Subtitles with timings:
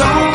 [0.00, 0.29] maison.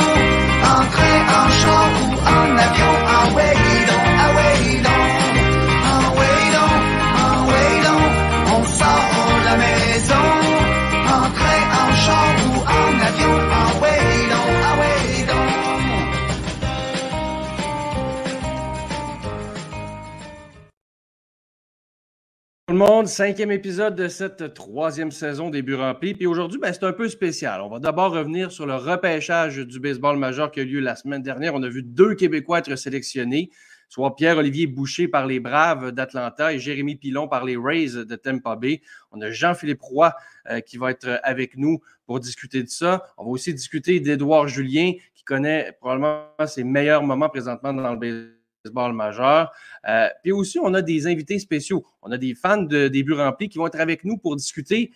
[22.75, 26.13] Le monde, cinquième épisode de cette troisième saison des buts remplis.
[26.13, 27.61] Puis aujourd'hui, ben, c'est un peu spécial.
[27.61, 30.97] On va d'abord revenir sur le repêchage du baseball majeur qui a eu lieu la
[30.97, 31.55] semaine dernière.
[31.55, 33.49] On a vu deux Québécois être sélectionnés,
[33.87, 38.57] soit Pierre-Olivier Boucher par les Braves d'Atlanta et Jérémy Pilon par les Rays de Tampa
[38.57, 38.81] Bay.
[39.13, 40.11] On a Jean-Philippe Roy
[40.49, 43.05] euh, qui va être avec nous pour discuter de ça.
[43.17, 47.97] On va aussi discuter d'Édouard Julien qui connaît probablement ses meilleurs moments présentement dans le
[47.97, 48.34] baseball
[48.65, 49.51] baseball majeur.
[49.87, 51.85] Euh, puis aussi, on a des invités spéciaux.
[52.01, 54.91] On a des fans de, des remplis qui vont être avec nous pour discuter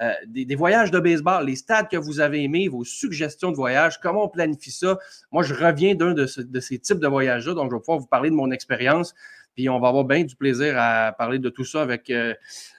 [0.00, 4.00] euh, des, voyages de baseball, les stades que vous avez aimés, vos suggestions de voyage,
[4.00, 4.98] comment on planifie ça.
[5.32, 7.98] Moi, je reviens d'un de, ce- de ces types de voyages-là, donc je vais pouvoir
[7.98, 9.14] vous parler de mon expérience.
[9.54, 12.34] Puis on va avoir bien du plaisir à parler de tout ça avec euh,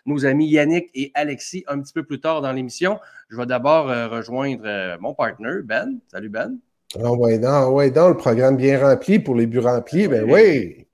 [0.06, 3.00] nos amis Yannick et Alexis un petit peu plus tard dans l'émission.
[3.30, 6.00] Je vais d'abord rejoindre mon partner, Ben.
[6.12, 6.59] Salut Ben.
[6.99, 10.88] Ah ouais, non, ouais, non, le programme bien rempli pour les buts remplis, ben oui.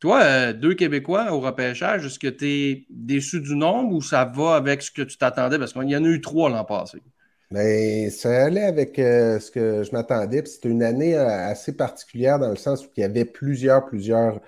[0.00, 4.24] Toi, euh, deux Québécois au repêchage, est-ce que tu es déçu du nombre ou ça
[4.24, 5.58] va avec ce que tu t'attendais?
[5.58, 7.02] Parce qu'il y en a eu trois l'an passé.
[7.50, 10.44] Mais ça allait avec euh, ce que je m'attendais.
[10.46, 14.40] C'était une année euh, assez particulière dans le sens où il y avait plusieurs, plusieurs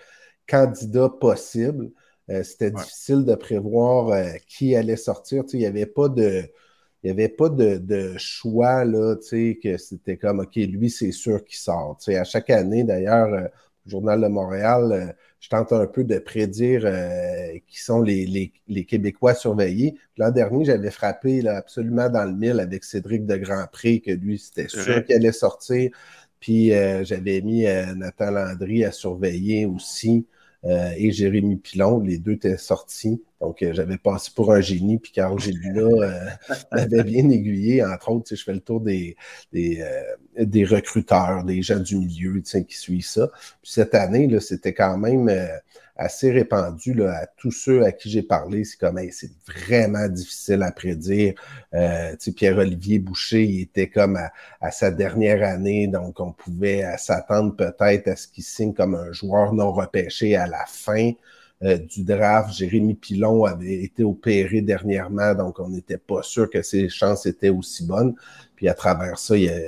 [0.49, 1.91] candidats possibles.
[2.31, 2.89] Euh, C'était Ouais.
[2.89, 4.13] difficile de prévoir
[4.49, 5.45] qui allait sortir.
[5.45, 6.45] Tu sais, il n'y avait pas de.
[7.03, 10.91] Il n'y avait pas de, de choix, là, tu sais, que c'était comme, OK, lui,
[10.91, 11.97] c'est sûr qu'il sort.
[11.99, 13.47] Tu sais, à chaque année, d'ailleurs, euh,
[13.87, 18.27] au Journal de Montréal, euh, je tente un peu de prédire euh, qui sont les,
[18.27, 19.95] les, les Québécois surveillés.
[20.17, 24.39] L'an dernier, j'avais frappé là, absolument dans le mille avec Cédric de Grandpré, que lui,
[24.39, 25.91] c'était sûr qu'il allait sortir.
[26.41, 30.27] Puis euh, j'avais mis euh, Nathan Landry à surveiller aussi
[30.65, 32.01] euh, et Jérémy Pilon.
[32.01, 33.23] Les deux étaient sortis.
[33.41, 34.99] Donc, euh, j'avais passé pour un génie.
[34.99, 36.29] Puis Gélina euh,
[36.73, 37.85] m'avait bien aiguillé.
[37.85, 39.17] Entre autres, je fais le tour des,
[39.53, 43.29] des, euh, des recruteurs, des gens du milieu tu sais, qui suivent ça.
[43.63, 45.47] Puis cette année, c'était quand même euh,
[45.95, 48.65] assez répandu là, à tous ceux à qui j'ai parlé.
[48.65, 51.35] C'est comme, hey, c'est vraiment difficile à prédire.
[51.75, 56.33] Euh, tu sais, Pierre-Olivier Boucher, il était comme à, à sa dernière année, donc on
[56.33, 61.13] pouvait s'attendre peut-être à ce qu'il signe comme un joueur non repêché à la fin
[61.61, 62.53] du draft.
[62.55, 67.49] Jérémy Pilon avait été opéré dernièrement, donc on n'était pas sûr que ses chances étaient
[67.49, 68.15] aussi bonnes.
[68.55, 69.59] Puis à travers ça, il y, a,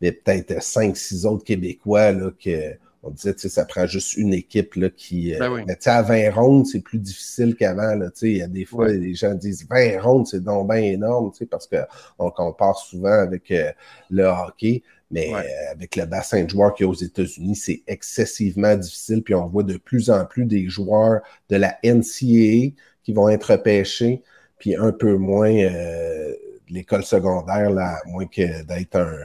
[0.00, 2.74] il y a peut-être cinq, six autres Québécois là, que
[3.06, 5.34] on disait, tu sais, ça prend juste une équipe là, qui.
[5.34, 5.62] euh, Ben oui.
[5.66, 7.94] Mais tu sais, à 20 rondes, c'est plus difficile qu'avant.
[7.94, 8.30] là, tu sais.
[8.30, 8.96] Il y a des fois, Ouais.
[8.96, 13.12] les gens disent 20 rondes, c'est donc bien énorme, tu sais, parce qu'on compare souvent
[13.12, 13.70] avec euh,
[14.10, 14.82] le hockey.
[15.10, 15.40] Mais Ouais.
[15.40, 19.22] euh, avec le bassin de joueurs qu'il y a aux États-Unis, c'est excessivement difficile.
[19.22, 22.72] Puis on voit de plus en plus des joueurs de la NCAA
[23.02, 24.22] qui vont être repêchés,
[24.58, 26.32] puis un peu moins euh,
[26.68, 29.18] de l'école secondaire, là, à moins que d'être un,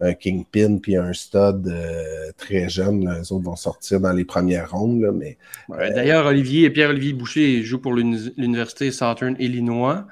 [0.00, 3.04] un kingpin puis un stud euh, très jeune.
[3.04, 5.38] Là, les autres vont sortir dans les premières rondes, là, mais
[5.68, 10.06] Ouais, D'ailleurs, Olivier et Pierre-Olivier Boucher jouent pour l'uni- l'Université Southern Illinois.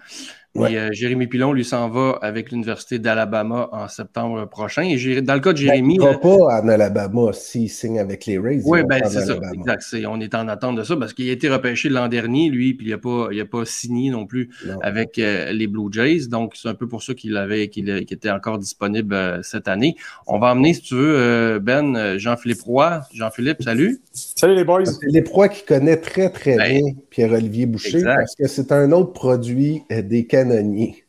[0.58, 0.72] Ouais.
[0.72, 4.82] Et euh, Jérémy Pilon, lui, s'en va avec l'Université d'Alabama en septembre prochain.
[4.82, 5.94] Et dans le cas de Jérémy.
[5.94, 6.28] il ne euh, va pas
[6.60, 8.60] en Alabama s'il signe avec les Rays.
[8.64, 9.36] Oui, ben c'est ça.
[9.52, 9.82] Exact.
[9.82, 12.74] C'est- on est en attente de ça parce qu'il a été repêché l'an dernier, lui,
[12.74, 14.78] puis il n'a pas, il a pas signé non plus Non.
[14.82, 16.28] avec euh, les Blue Jays.
[16.28, 19.68] Donc, c'est un peu pour ça qu'il avait, qu'il qu'il était encore disponible euh, cette
[19.68, 19.96] année.
[20.26, 23.00] On va emmener, si tu veux, euh, Ben, euh, Jean-Philippe Roy.
[23.14, 24.00] Jean-Philippe, salut.
[24.12, 24.82] Salut les boys.
[25.08, 28.14] Les proies qui connaît très, très Ben, bien Pierre-Olivier Boucher exact.
[28.16, 31.02] parce que c'est un autre produit euh, des canonniers.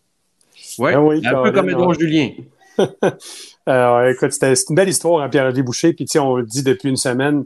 [0.79, 1.99] Ouais, Ah oui, un peu comme Edouard ouais.
[1.99, 2.29] Julien.
[3.67, 5.91] Euh, écoute, c'était c'est une belle histoire, hein, Pierre-Olivier Boucher.
[5.91, 7.43] Puis, tu sais, on le dit depuis une semaine,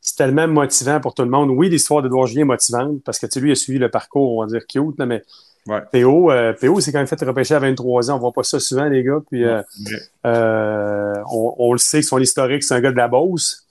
[0.00, 1.50] c'est tellement motivant pour tout le monde.
[1.50, 3.90] Oui, l'histoire d'Edouard Julien est motivante parce que, tu sais, lui, il a suivi le
[3.90, 5.22] parcours, on va dire, cute, là, mais
[5.66, 5.82] Ouais.
[5.92, 8.16] PO, euh, PO, c'est quand même fait repêcher à 23 ans.
[8.16, 9.20] On voit pas ça souvent, les gars.
[9.30, 9.96] Puis, euh, Ouais.
[10.24, 13.66] euh, on, on le sait, son historique, c'est un gars de la Beauce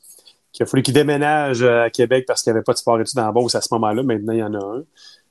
[0.58, 3.00] qui a fallu qu'il déménage euh, à Québec parce qu'il n'y avait pas de sport
[3.00, 4.02] études la Beauce à ce moment-là.
[4.02, 4.84] Maintenant, il y en a un.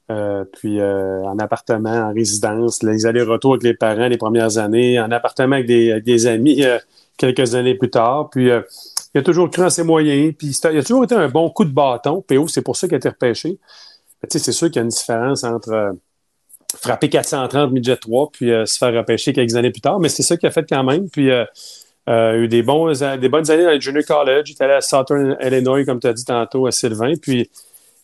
[0.08, 5.00] Euh, puis euh, en appartement, en résidence, les allers-retours avec les parents les premières années,
[5.00, 6.62] en appartement avec des, des amis
[7.16, 8.30] quelques années plus tard.
[8.30, 8.50] Puis
[9.14, 10.32] il a toujours cru en ses moyens.
[10.38, 12.22] Puis il a toujours été un bon coup de bâton.
[12.22, 13.58] PO, c'est pour ça qu'il a été repêché.
[14.30, 15.96] C'est sûr qu'il y a une différence entre
[16.80, 19.98] frapper 430 midget 3 puis se faire repêcher quelques années plus tard.
[19.98, 21.10] Mais c'est ça qu'il a fait quand même.
[21.10, 21.30] Puis
[22.06, 24.50] a eu des, bons, des bonnes années dans le junior college.
[24.50, 27.14] Il est allé à Southern Illinois, comme tu as dit tantôt, à Sylvain.
[27.20, 27.50] Puis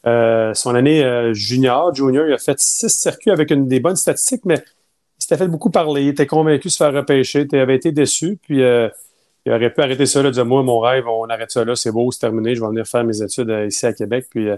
[0.06, 3.96] euh, son année euh, junior, junior, il a fait six circuits avec une, des bonnes
[3.96, 7.58] statistiques, mais c'était s'était fait beaucoup parler, il était convaincu de se faire repêcher, il
[7.58, 11.26] avait été déçu, puis il aurait pu arrêter ça là, dire moi, mon rêve, on
[11.26, 13.93] arrête ça là, c'est beau, c'est terminé, je vais venir faire mes études ici à
[13.93, 14.49] Québec, puis,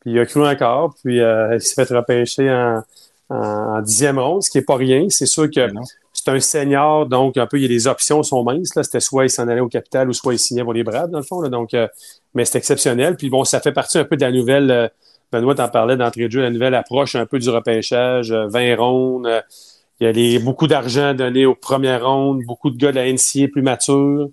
[0.00, 2.82] puis il a cru encore, puis il s'est fait repêcher en,
[3.30, 5.06] en, dixième ronde, ce qui n'est pas rien.
[5.08, 5.70] C'est sûr que
[6.22, 8.72] c'est un senior, donc un peu, il y a des options sont minces.
[8.74, 11.18] C'était soit il s'en allait au capital ou soit il signait pour les Braves, dans
[11.18, 11.40] le fond.
[11.40, 11.88] Là, donc, euh,
[12.34, 13.16] mais c'est exceptionnel.
[13.16, 14.70] Puis bon, ça fait partie un peu de la nouvelle.
[14.70, 14.88] Euh,
[15.32, 18.76] Benoît t'en parlait d'entrée de jeu, la nouvelle approche un peu du repêchage, 20 euh,
[18.76, 19.42] rondes.
[20.00, 23.10] il y a les, beaucoup d'argent donné aux premières rondes, beaucoup de gars de la
[23.10, 24.28] NCA plus matures.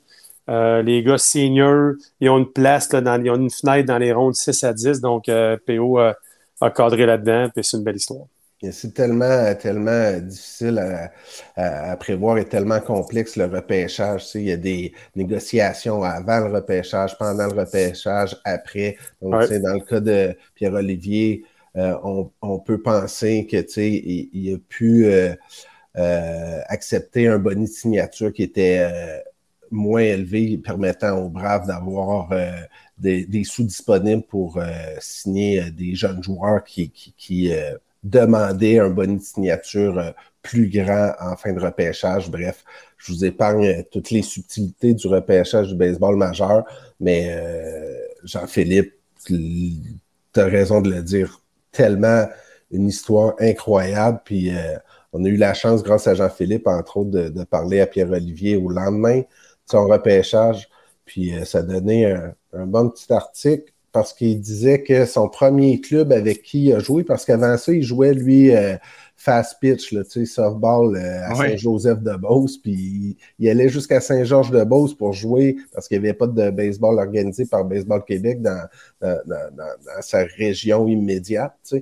[0.48, 4.12] les gars seniors, ils ont une place, là, dans, ils ont une fenêtre dans les
[4.12, 5.00] rondes 6 à 10.
[5.00, 5.30] Donc,
[5.68, 8.26] PO a cadré là-dedans, puis c'est une belle histoire.
[8.72, 11.12] C'est tellement, tellement difficile
[11.56, 14.30] à, prévoir et tellement complexe le repêchage.
[14.34, 18.98] il y a des négociations avant le repêchage, pendant le repêchage, après.
[19.22, 21.44] Donc, dans le cas de Pierre-Olivier,
[21.78, 21.96] euh,
[22.42, 25.36] on, peut penser que il, il, a pu euh,
[25.98, 29.24] euh, accepter un bonus de signature qui était
[29.70, 32.30] moins élevé, permettant aux Braves d'avoir
[32.98, 34.60] des, sous disponibles pour
[35.00, 37.52] signer des jeunes joueurs qui, qui
[38.10, 40.12] demander un bonus de signature euh,
[40.42, 42.30] plus grand en fin de repêchage.
[42.30, 42.64] Bref,
[42.98, 46.64] je vous épargne euh, toutes les subtilités du repêchage du baseball majeur,
[47.00, 48.94] mais euh, Jean-Philippe,
[49.26, 50.00] tu
[50.36, 52.28] as raison de le dire, tellement
[52.72, 54.22] une histoire incroyable.
[54.24, 54.52] Puis
[55.14, 58.70] on a eu la chance, grâce à Jean-Philippe, entre autres, de, parler à Pierre-Olivier au
[58.70, 59.26] lendemain de
[59.66, 60.70] son repêchage.
[61.06, 66.12] Puis ça donnait un, un bon petit article parce qu'il disait que son premier club
[66.12, 68.76] avec qui il a joué, parce qu'avant ça, il jouait, lui, euh,
[69.16, 75.88] fast pitch, là, softball euh, à Saint-Joseph-de-Beauce, puis il, allait jusqu'à Saint-Georges-de-Beauce pour jouer, parce
[75.88, 78.68] qu'il n'y avait pas de baseball organisé par Baseball Québec dans,
[79.02, 79.18] dans,
[80.02, 81.74] sa région immédiate.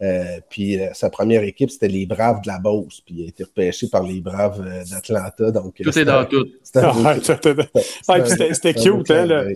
[0.00, 3.42] Euh, puis sa première équipe, c'était les Braves de la Beauce, puis il a été
[3.42, 5.50] repêché par les Braves d'Atlanta.
[5.50, 6.46] Donc, tout est dans tout.
[6.62, 9.48] C'était cute, hein,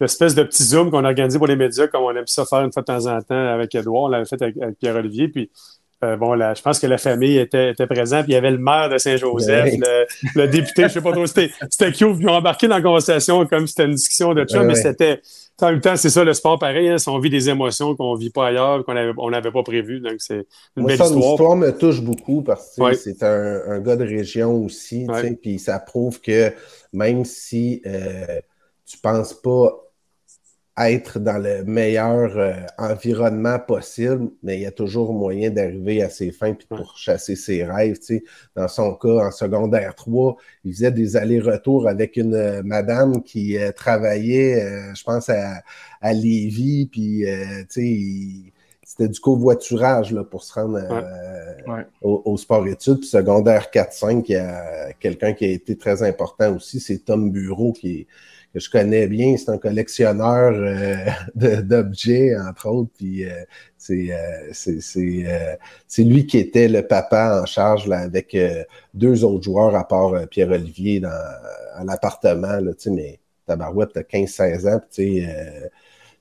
[0.00, 2.60] l'espèce de petit zoom qu'on a organisé pour les médias, comme on aime ça faire
[2.60, 4.04] une fois de temps en temps avec Edouard.
[4.04, 5.28] On l'avait fait avec, Pierre-Olivier.
[5.28, 5.50] Puis,
[6.04, 8.24] euh, bon, là, je pense que la famille était, était présente.
[8.24, 9.74] Puis, il y avait le maire de Saint-Joseph,
[10.34, 11.26] le, député, je sais pas trop.
[11.26, 11.48] C'était
[11.92, 11.98] cute.
[11.98, 14.62] Puis, ils ont embarqué dans la conversation comme c'était une discussion de ça.
[14.62, 15.20] mais c'était.
[15.62, 16.90] En même temps, c'est ça, le sport, pareil.
[16.90, 20.00] Hein, on vit des émotions qu'on ne vit pas ailleurs, qu'on n'avait pas prévu.
[20.00, 20.46] Donc, c'est
[20.76, 21.30] une belle histoire.
[21.30, 25.06] L'histoire me touche beaucoup parce que c'est un, un, gars de région aussi.
[25.40, 26.52] Puis, ça prouve que
[26.92, 28.40] même si euh,
[28.84, 29.85] tu penses pas
[30.78, 36.10] être dans le meilleur euh, environnement possible, mais il y a toujours moyen d'arriver à
[36.10, 37.98] ses fins puis pour chasser ses rêves.
[37.98, 38.24] Tu sais.
[38.54, 43.56] Dans son cas, en secondaire 3, il faisait des allers-retours avec une euh, madame qui
[43.56, 45.62] euh, travaillait, je pense, à,
[46.02, 47.24] à Lévis, puis
[47.68, 48.52] sais,
[48.82, 50.80] c'était du covoiturage là, pour se rendre
[52.02, 53.00] Au, sport-études.
[53.00, 57.30] Puis secondaire 4-5, il y a quelqu'un qui a été très important aussi, c'est Tom
[57.30, 58.06] Bureau qui est
[58.56, 59.36] que je connais bien.
[59.36, 60.96] C'est un collectionneur euh,
[61.62, 62.90] d'objets, entre autres.
[62.96, 63.44] Puis euh,
[63.90, 65.56] euh,
[65.86, 68.36] c'est lui qui était le papa en charge là, avec
[68.94, 71.10] deux autres joueurs à part Pierre-Olivier dans
[71.74, 72.58] à l'appartement.
[72.86, 75.22] Mais Tabarouette, t'as 15-16 ans, puis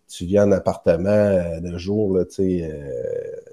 [0.07, 2.59] tu viens en appartement de jour, il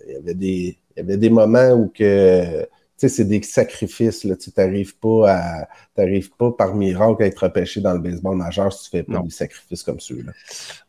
[0.08, 0.76] y avait des.
[0.94, 2.66] Il y avait des moments où que
[3.08, 4.24] c'est des sacrifices.
[4.24, 5.68] Là, tu n'arrives pas, à,
[6.38, 9.30] pas par miracle à être repêché dans le baseball majeur si tu fais pas des
[9.30, 10.32] sacrifices comme ceux-là.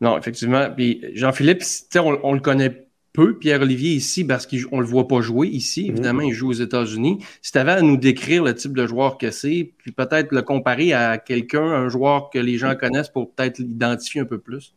[0.01, 0.69] Non, effectivement.
[0.75, 1.63] Puis Jean-Philippe,
[1.95, 5.83] on, on, le connaît peu, Pierre-Olivier, ici, parce qu'on ne le voit pas jouer ici.
[5.83, 5.89] Mm-hmm.
[5.89, 7.19] Évidemment, il joue aux États-Unis.
[7.41, 10.41] Si tu avais à nous décrire le type de joueur que c'est, puis peut-être le
[10.41, 14.73] comparer à quelqu'un, un joueur que les gens connaissent pour peut-être l'identifier un peu plus.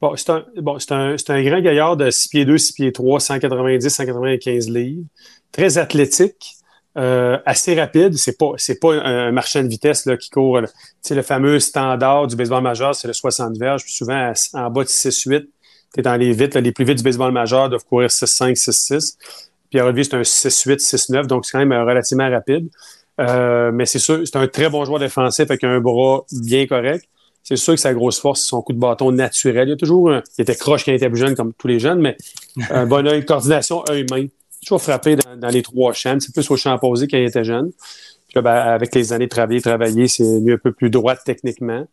[0.00, 3.20] Bon, c'est un, bon, un, un, grand gaillard de 6 pieds 2, 6 pieds 3,
[3.20, 5.04] 190, 195 livres.
[5.50, 6.57] Très athlétique.
[6.98, 8.16] Euh, assez rapide.
[8.16, 10.60] C'est pas, c'est pas un marchand de vitesse là, qui court.
[11.00, 13.84] sais le fameux standard du baseball majeur, c'est le 60 verges.
[13.84, 15.46] Puis souvent, en bas de 6-8,
[15.94, 16.56] tu es dans les vites.
[16.56, 19.16] les plus vite du baseball majeur doivent courir 6-5, 6-6.
[19.70, 22.68] Puis Relevé, c'est un 6-8, 6-9, donc c'est quand même relativement rapide.
[23.20, 27.04] Euh, mais c'est sûr, c'est un très bon joueur défensif avec un bras bien correct.
[27.44, 29.68] C'est sûr que sa grosse force, c'est son coup de bâton naturel.
[29.68, 31.78] Il y a toujours il était croche quand il était plus jeune, comme tous les
[31.78, 32.16] jeunes, mais
[32.70, 34.26] un bon œil, coordination œil-main
[34.60, 36.18] toujours frappé dans, les trois champs.
[36.20, 37.70] C'est plus au champ posé quand il était jeune.
[38.28, 41.86] Puis ben, avec les années de travailler, travailler, c'est mieux un peu plus droit techniquement.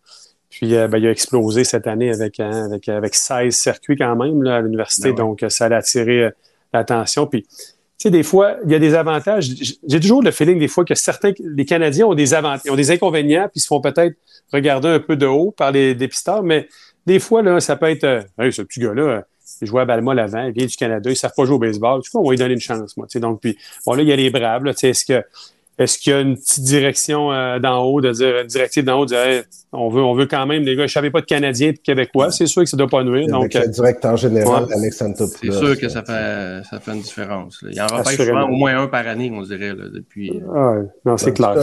[0.50, 4.16] Puis euh, ben, il a explosé cette année avec, hein, avec, avec 16 circuits quand
[4.16, 5.10] même là, à l'université.
[5.10, 6.30] Ben Donc, ça a attiré euh,
[6.74, 7.28] l'attention.
[7.28, 7.50] Puis, tu
[7.98, 9.50] sais, des fois, il y a des avantages.
[9.88, 12.92] J'ai toujours le feeling des fois que certains, les Canadiens ont des avantages, ont des
[12.92, 14.16] inconvénients, puis se font peut-être
[14.52, 16.68] regarder un peu de haut par les dépisteurs, mais
[17.06, 19.24] des fois, là, ça peut être, euh, ce petit gars-là,
[19.62, 21.60] il jouait à Balma avant, il vient du Canada, il ne savent pas jouer au
[21.60, 22.02] baseball.
[22.02, 23.08] Tu vois, on va lui donner une chance, moi.
[23.16, 25.24] Donc, puis, bon, là, il y a les Braves, là, est-ce que
[25.77, 29.00] est-ce qu'il y a une petite direction euh, d'en haut, de dire une directive d'en
[29.00, 31.25] haut, de dire on, veut, on veut quand même, les gars, je savais pas de
[31.25, 33.27] Canadiens et de Québécois, c'est sûr que ça ne doit pas nuire.
[33.27, 34.74] Donc, le directeur général, ouais.
[34.74, 37.62] Alexandre C'est sûr que ça fait, ça fait une différence.
[37.62, 37.70] Là.
[37.74, 40.41] Il en repêche souvent au moins un par année, on dirait, là, depuis.
[40.55, 41.55] Ah, non, c'est clair.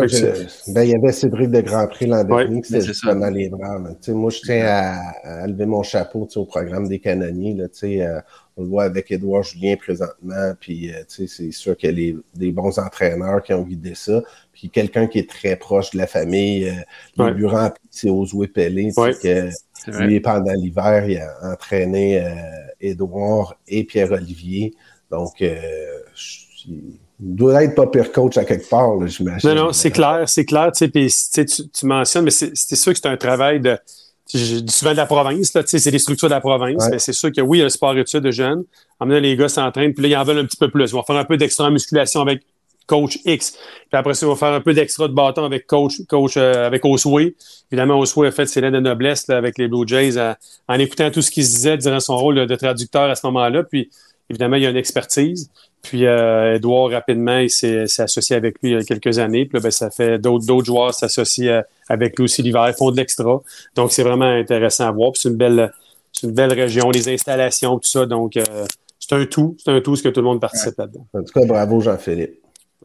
[0.69, 3.79] Ben, il y avait Cédric de Grand Prix l'an dernier, qui c'était justement les bras.
[4.09, 7.55] Moi, je tiens à, à, lever mon chapeau au programme des canonniers.
[7.55, 8.21] Là, euh,
[8.57, 12.53] on le voit avec Édouard Julien présentement, puis euh, c'est sûr qu'il y a des
[12.53, 14.23] bons entraîneurs qui ont guidé ça.
[14.53, 16.69] Puis quelqu'un qui est très proche de la famille,
[17.19, 17.71] euh, ouais.
[17.91, 19.13] c'est Osoué Pelé, ouais.
[19.21, 19.49] que
[19.89, 22.31] lui, pendant l'hiver, il a entraîné euh,
[22.81, 24.75] Édouard et Pierre-Olivier.
[25.11, 25.99] Donc, euh,
[26.69, 29.49] il doit être pas pire coach à quelque part, j'imagine.
[29.51, 30.71] Non, non, c'est clair, c'est clair.
[30.73, 33.79] Tu, sais, tu, tu mentionnes, mais c'est sûr que c'est un travail de
[34.33, 36.91] je dis souvent de la province, là, c'est les structures de la province, ouais.
[36.93, 38.65] mais c'est sûr que oui, il y a le sport études de jeunes.
[39.01, 40.91] Emmener les gars s'entraînent, puis là, ils en veulent un petit peu plus.
[40.91, 42.43] Ils vont faire un peu d'extra musculation avec
[42.87, 43.53] coach X.
[43.53, 43.59] Puis
[43.93, 46.85] après ça, ils vont faire un peu d'extra de bâton avec coach, coach euh, avec
[46.85, 47.35] Osway.
[47.71, 50.39] Évidemment, Osway a fait ses lettres de noblesse là, avec les Blue Jays à,
[50.69, 53.65] en écoutant tout ce qu'il se disait durant son rôle de traducteur à ce moment-là.
[53.65, 53.91] Puis
[54.31, 55.51] évidemment, il y a une expertise.
[55.83, 59.47] Puis euh, Edouard, rapidement, il s'est associé avec lui il y a quelques années.
[59.47, 63.43] Puis là, ben, ça fait d'autres joueurs s'associent avec lui aussi l'hiver, font de l'extra.
[63.75, 65.13] Donc, c'est vraiment intéressant à voir.
[65.13, 65.73] Puis c'est une belle,
[66.13, 68.07] c'est une belle région, les installations, tout ça.
[68.07, 68.45] Donc, euh,
[69.01, 69.57] c'est un tout.
[69.59, 70.85] C'est un tout ce que tout le monde participe ouais.
[70.85, 71.07] là-dedans.
[71.15, 72.42] En tout cas, bravo Jean-Philippe.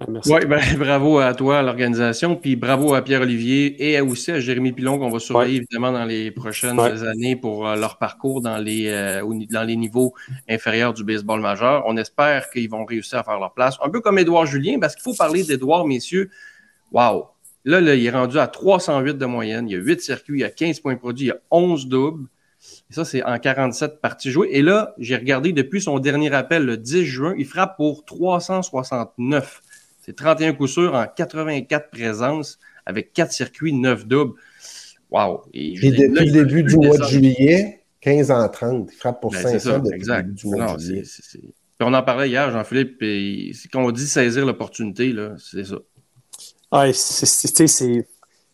[0.08, 4.72] Oui, ben, bravo à toi, à l'organisation, puis bravo à Pierre-Olivier et aussi à Jérémy
[4.72, 5.58] Pilon qu'on va surveiller ouais.
[5.58, 7.04] évidemment dans les prochaines ouais.
[7.04, 10.13] années pour euh, leur parcours dans les, euh, dans les niveaux
[10.48, 11.84] inférieurs du baseball majeur.
[11.88, 13.75] On espère qu'ils vont réussir à faire leur place.
[13.84, 16.30] Un peu comme Édouard Julien, parce qu'il faut parler d'Édouard, messieurs.
[16.92, 17.27] Wow!
[17.66, 19.68] Là, là, il est rendu à 308 de moyenne.
[19.68, 21.88] Il y a 8 circuits, il y a 15 points produits, il y a 11
[21.88, 22.27] doubles.
[22.89, 24.50] Et ça, c'est en 47 parties jouées.
[24.51, 29.62] Et là, j'ai regardé depuis son dernier appel le 10 juin, il frappe pour 369.
[30.08, 34.40] C'est 31 coups sûrs en 84 présences avec 4 circuits, 9 doubles.
[35.12, 35.42] Wow!
[35.54, 38.90] Et, et depuis là, le début du mois de juillet, 15 en 30.
[38.94, 40.18] Il frappe pour ben, 500 ça, depuis exact.
[40.18, 41.04] le début du mois non, de juillet.
[41.04, 41.84] c est, c est, c est...
[41.84, 45.78] on en parlait hier, Jean-Philippe, et quand on dit saisir l'opportunité, c'est ça.
[46.72, 48.08] Ah, c'est.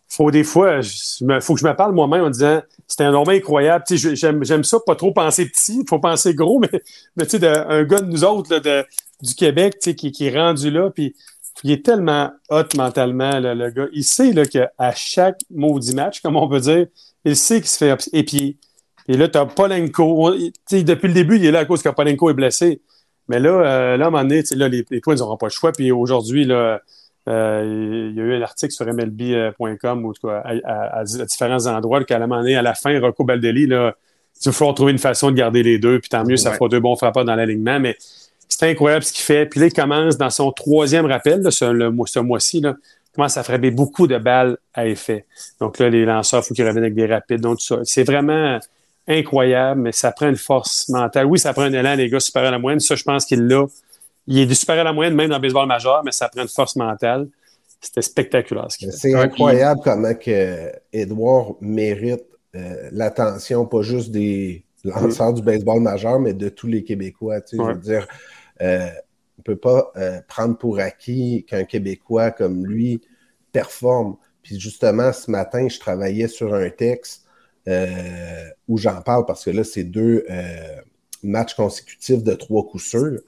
[0.09, 3.31] Faut des fois, il faut que je me parle moi-même en disant c'était un moment
[3.31, 3.83] incroyable.
[3.89, 6.81] J'aime ça, pas trop penser petit, il faut penser gros, mais,
[7.15, 8.85] mais tu sais, un gars de nous autres là, de,
[9.23, 11.15] du Québec qui, qui est rendu là, puis
[11.63, 13.87] il est tellement hot mentalement, là, le gars.
[13.93, 16.87] Il sait qu'à chaque maudit match, comme on peut dire,
[17.25, 18.57] il sait qu'il se fait épier.
[19.07, 20.31] Et là, tu as Polenko.
[20.71, 22.81] Depuis le début, il est là à cause que Polenko est blessé.
[23.27, 25.51] Mais là, euh, là à un moment donné, là, les, les Twins n'auront pas le
[25.51, 25.71] choix.
[25.71, 26.81] Puis aujourd'hui, là,
[27.29, 32.03] euh, il y a eu un article sur MLB.com ou à, à, à, différents endroits
[32.03, 33.95] qu'à un moment donné, à la fin, Rocco Baldelli, là,
[34.41, 35.99] il va falloir trouver une façon de garder les deux.
[35.99, 36.37] Puis tant mieux, ouais.
[36.37, 37.79] ça fera deux bons frappeurs dans l'alignement.
[37.79, 37.97] Mais
[38.49, 39.45] c'est incroyable ce qu'il fait.
[39.45, 42.75] Puis là, il commence dans son troisième rappel, ce, le, ce mois-ci, là,
[43.15, 45.25] commence à frapper beaucoup de balles à effet.
[45.59, 47.41] Donc là, les lanceurs, il faut qu'ils reviennent avec des rapides.
[47.41, 47.79] Donc, tout ça.
[47.83, 48.59] C'est vraiment
[49.07, 51.25] incroyable, mais ça prend une force mentale.
[51.25, 52.79] Oui, ça prend un élan, les gars, supérieur à la moyenne.
[52.79, 53.65] Ça, je pense qu'il l'a.
[54.27, 56.47] Il est supérieur à la moyenne, même dans le baseball majeur, mais ça prend une
[56.47, 57.27] force mentale.
[57.81, 58.67] C'était spectaculaire.
[58.69, 62.23] C'est incroyable comment que Edouard mérite
[62.55, 65.35] euh, l'attention, pas juste des lanceurs mmh.
[65.35, 67.41] du baseball majeur, mais de tous les Québécois.
[67.41, 67.69] Tu sais, ouais.
[67.69, 68.07] Je veux dire,
[68.61, 68.87] euh,
[69.37, 73.01] on ne peut pas euh, prendre pour acquis qu'un Québécois comme lui
[73.51, 74.17] performe.
[74.41, 77.25] Puis justement, ce matin, je travaillais sur un texte
[77.67, 80.25] euh, où j'en parle parce que là, c'est deux
[81.23, 83.21] matchs consécutifs de trois coups sûrs.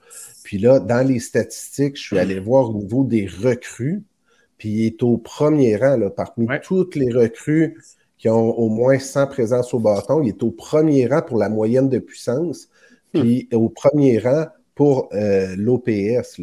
[0.43, 4.03] Puis là, dans les statistiques, je suis allé voir au niveau des recrues.
[4.57, 6.62] Puis il est au premier rang, là, parmi ouais.
[6.62, 7.77] toutes les recrues
[8.25, 10.24] qui ont au moins 100 présences au bâton.
[10.24, 12.70] Il est au premier rang pour la moyenne de puissance.
[13.13, 13.55] Puis mmh.
[13.55, 16.41] au premier rang pour euh, l'OPS.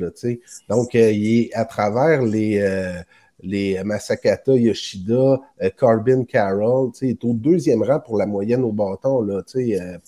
[0.68, 2.92] Donc, euh, il est à travers les, euh,
[3.40, 5.40] les Masakata Yoshida,
[5.76, 9.42] Carbin Carroll, il est au deuxième rang pour la moyenne au bâton, là,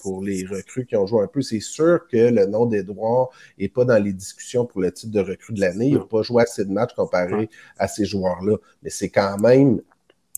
[0.00, 1.42] pour les recrues qui ont joué un peu.
[1.42, 5.20] C'est sûr que le nom d'Edouard n'est pas dans les discussions pour le titre de
[5.20, 5.88] recrue de l'année.
[5.88, 8.58] Il n'a pas joué assez de matchs comparé à ces joueurs-là.
[8.84, 9.80] Mais c'est quand même,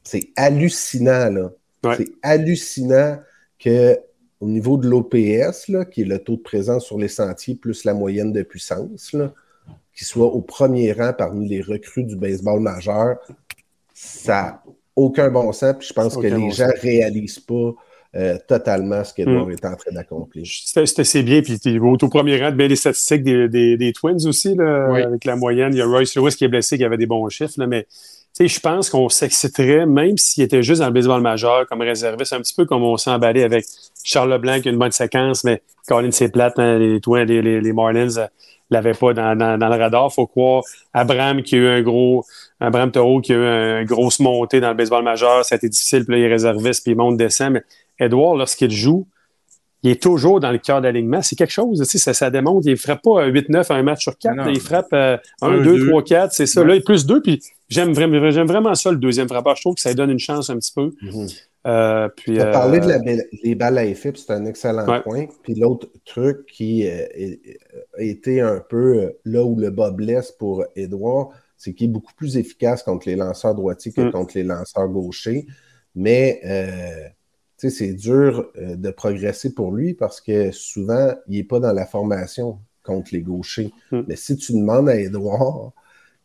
[0.07, 1.51] c'est hallucinant, là.
[1.83, 1.97] Ouais.
[1.97, 3.19] C'est hallucinant
[3.59, 3.99] que
[4.41, 7.95] au niveau de l'OPS, qui est le taux de présence sur les sentiers plus la
[7.95, 9.33] moyenne de puissance, là,
[9.95, 13.17] qui soit au premier rang parmi les recrues du baseball majeur,
[13.95, 14.63] ça n'a
[14.95, 15.75] aucun bon sens.
[15.79, 17.75] Puis je pense que les bon gens ne réalisent pas
[18.15, 19.53] euh, totalement ce qu'Edouard mm.
[19.53, 20.47] est en train d'accomplir.
[20.47, 21.41] C'était assez bien.
[21.41, 24.55] Puis tu au tout premier rang de bien les statistiques des, des, des Twins aussi,
[24.55, 25.03] là, oui.
[25.03, 25.73] avec la moyenne.
[25.73, 27.87] Il y a Royce Lewis qui est blessé, qui avait des bons chiffres, là, mais
[28.39, 32.41] je pense qu'on s'exciterait, même s'il était juste dans le baseball majeur comme réserviste, un
[32.41, 33.65] petit peu comme on s'est emballé avec
[34.05, 37.73] Charles Leblanc qui a une bonne séquence, mais Colin c'est plate, hein, les, les, les,
[37.73, 38.29] Marlins
[38.71, 40.13] l'avait pas dans, dans, dans, le radar.
[40.13, 40.63] faut croire
[40.93, 42.25] Abraham qui a eu un gros,
[42.61, 45.45] Abraham Taureau qui a eu une grosse montée dans le baseball majeur.
[45.45, 47.53] Ça a été difficile, puis là, il est réserviste, puis il monte, descend.
[47.53, 47.63] Mais
[47.99, 49.07] Edouard, lorsqu'il joue,
[49.87, 51.23] il est toujours dans le cœur d'alignement.
[51.23, 52.67] C'est quelque chose, tu sais, ça, ça démontre.
[52.67, 54.49] Il ne frappe pas 8-9 à un match sur 4.
[54.49, 56.33] il frappe 1, 2, 3, 4.
[56.33, 56.65] C'est ça.
[56.65, 57.23] Là, il est plus 2.
[57.23, 59.55] Puis j'aime vraiment, j'aime vraiment ça, le deuxième frappeur.
[59.57, 60.93] Je trouve que ça lui donne une chance un petit peu.
[61.03, 61.43] Mm-hmm.
[61.67, 62.99] euh, puis, euh, parler de la,
[63.45, 65.27] les balles à effet, c'est un excellent point.
[65.43, 67.07] Puis l'autre truc qui euh,
[67.97, 71.93] a été un peu euh, là où le bas blesse pour Edouard, c'est qu'il est
[71.93, 74.13] beaucoup plus efficace contre les lanceurs droitiers que mm.
[74.13, 75.47] contre les lanceurs gauchers.
[75.95, 76.41] Mais
[77.57, 81.87] c'est dur euh, de progresser pour lui parce que souvent, il n'est pas dans la
[81.87, 83.73] formation contre les gauchers.
[83.91, 84.03] Hmm.
[84.07, 85.73] Mais si tu demandes à Edouard,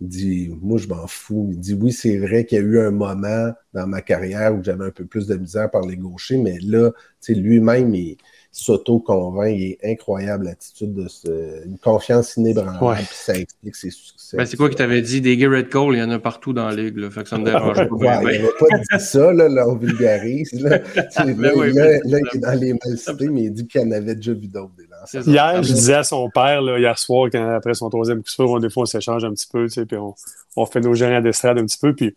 [0.01, 1.49] il dit Moi, je m'en fous.
[1.51, 4.63] Il dit Oui, c'est vrai qu'il y a eu un moment dans ma carrière où
[4.63, 6.91] j'avais un peu plus de misère par les gauchers, mais là,
[7.29, 8.17] lui-même, il
[8.51, 9.55] s'auto-convainc.
[9.57, 12.83] Il est incroyable l'attitude de ce, une confiance inébranlable.
[12.83, 12.95] Ouais.
[12.97, 14.37] Puis ça explique ses succès.
[14.37, 15.21] Ben, c'est quoi qui t'avait dit?
[15.21, 16.97] Des Garrett Cole, il y en a partout dans la ligue.
[16.97, 17.95] Là, fait que ça me dérange pas.
[17.95, 20.51] ouais, il n'avait pas dit ça, là, là on vulgarise.
[20.53, 23.81] Là, là, oui, là, là, il est dans les mal cités, mais il dit qu'il
[23.81, 25.27] en avait déjà vu d'autres des lancers.
[25.27, 28.49] Hier, je disais à son père, là, hier soir, quand, après son troisième coup sûr,
[28.49, 30.13] on, des fois, on s'échange un petit peu, tu sais, puis on,
[30.55, 31.93] on fait nos gérants d'estrade un petit peu.
[31.93, 32.15] Puis, tu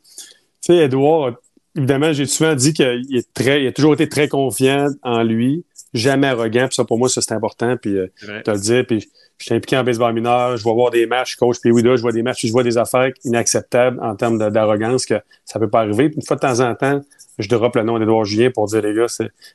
[0.61, 1.35] sais, Edouard,
[1.77, 5.65] évidemment, j'ai souvent dit qu'il est très, il a toujours été très confiant en lui
[5.95, 6.67] jamais arrogant.
[6.67, 7.77] Puis ça, pour moi, ça, c'est important.
[7.77, 8.09] Puis euh,
[8.45, 8.85] te le dire.
[8.87, 9.09] Puis
[9.39, 10.57] je suis impliqué en baseball mineur.
[10.57, 11.57] Je vais voir des matchs, coach.
[11.61, 15.07] Puis oui, là, je vois des matchs, je vois des affaires inacceptables en termes d'arrogance
[15.07, 16.09] que ça peut pas arriver.
[16.09, 17.01] Puis une fois de temps en temps,
[17.39, 19.07] je drop le nom d'Edouard Julien pour dire, les gars,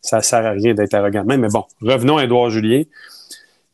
[0.01, 1.23] ça sert à rien d'être arrogant.
[1.23, 2.83] Même, mais bon, revenons à Edouard Julien.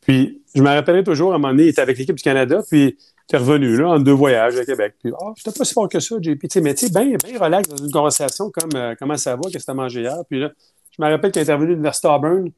[0.01, 2.61] Puis je me rappellerai toujours, à un moment donné, il était avec l'équipe du Canada.
[2.69, 4.95] Puis tu es revenu là en deux voyages à Québec.
[5.01, 6.45] Puis, ah, oh, j'étais pas si fort que ça, JP.
[6.47, 9.41] sais, mais tu sais, bien ben relax dans une conversation comme euh, comment ça va,
[9.51, 10.17] qu'est-ce que tu as mangé hier.
[10.29, 10.51] Puis là,
[10.97, 12.49] je me rappelle qu'il est intervenu de l'Université Auburn.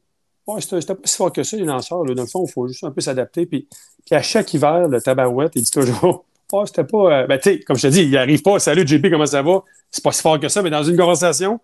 [0.46, 2.04] Ouais, c'était pas si fort que ça, les lanceurs.
[2.04, 2.14] Là.
[2.14, 3.46] Dans le fond, il faut juste un peu s'adapter.
[3.46, 3.68] Puis,
[4.06, 7.22] puis à chaque hiver, le tabarouette, il dit toujours Oh, c'était pas.
[7.22, 8.58] Euh, ben, tu sais, comme je te dis, il arrive pas.
[8.58, 9.62] Salut, JP, comment ça va?
[9.90, 11.60] C'est pas si fort que ça, mais dans une conversation.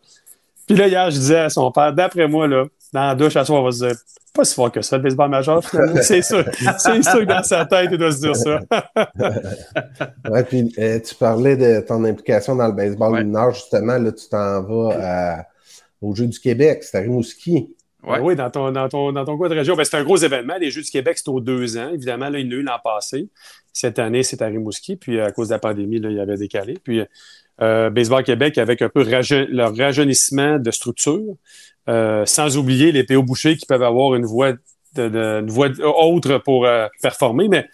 [0.66, 3.44] Puis là, hier, je disais à son père, d'après moi, là, dans la douche, à
[3.44, 3.96] soi, on va se dire
[4.34, 5.62] pas si fort que ça, le baseball majeur,
[6.02, 6.44] c'est sûr.
[6.78, 8.60] C'est sûr que dans sa tête, il doit se dire ça.
[10.28, 13.96] ouais, puis euh, tu parlais de ton implication dans le baseball mineur, justement.
[13.96, 15.46] Là, tu t'en vas
[16.04, 17.68] au Jeu du Québec, c'est à Rimouski.
[18.06, 18.18] Ouais.
[18.20, 19.76] Oui, dans ton, dans ton, dans ton coin de région.
[19.76, 20.56] Ben, c'est un gros événement.
[20.60, 21.90] Les Jeux du Québec, c'est aux deux ans.
[21.92, 23.28] Évidemment, là, il y en a eu l'an passé.
[23.72, 24.96] Cette année, c'est à Rimouski.
[24.96, 26.78] Puis, à cause de la pandémie, là, il y avait décalé.
[26.82, 27.02] Puis,
[27.62, 31.34] euh, Baseball Québec, avec un peu leur rajeunissement de structure,
[31.88, 34.26] euh, sans oublier les PO bouchers qui peuvent avoir une
[34.94, 37.48] de, de une voix autre pour euh, performer.
[37.48, 37.66] Mais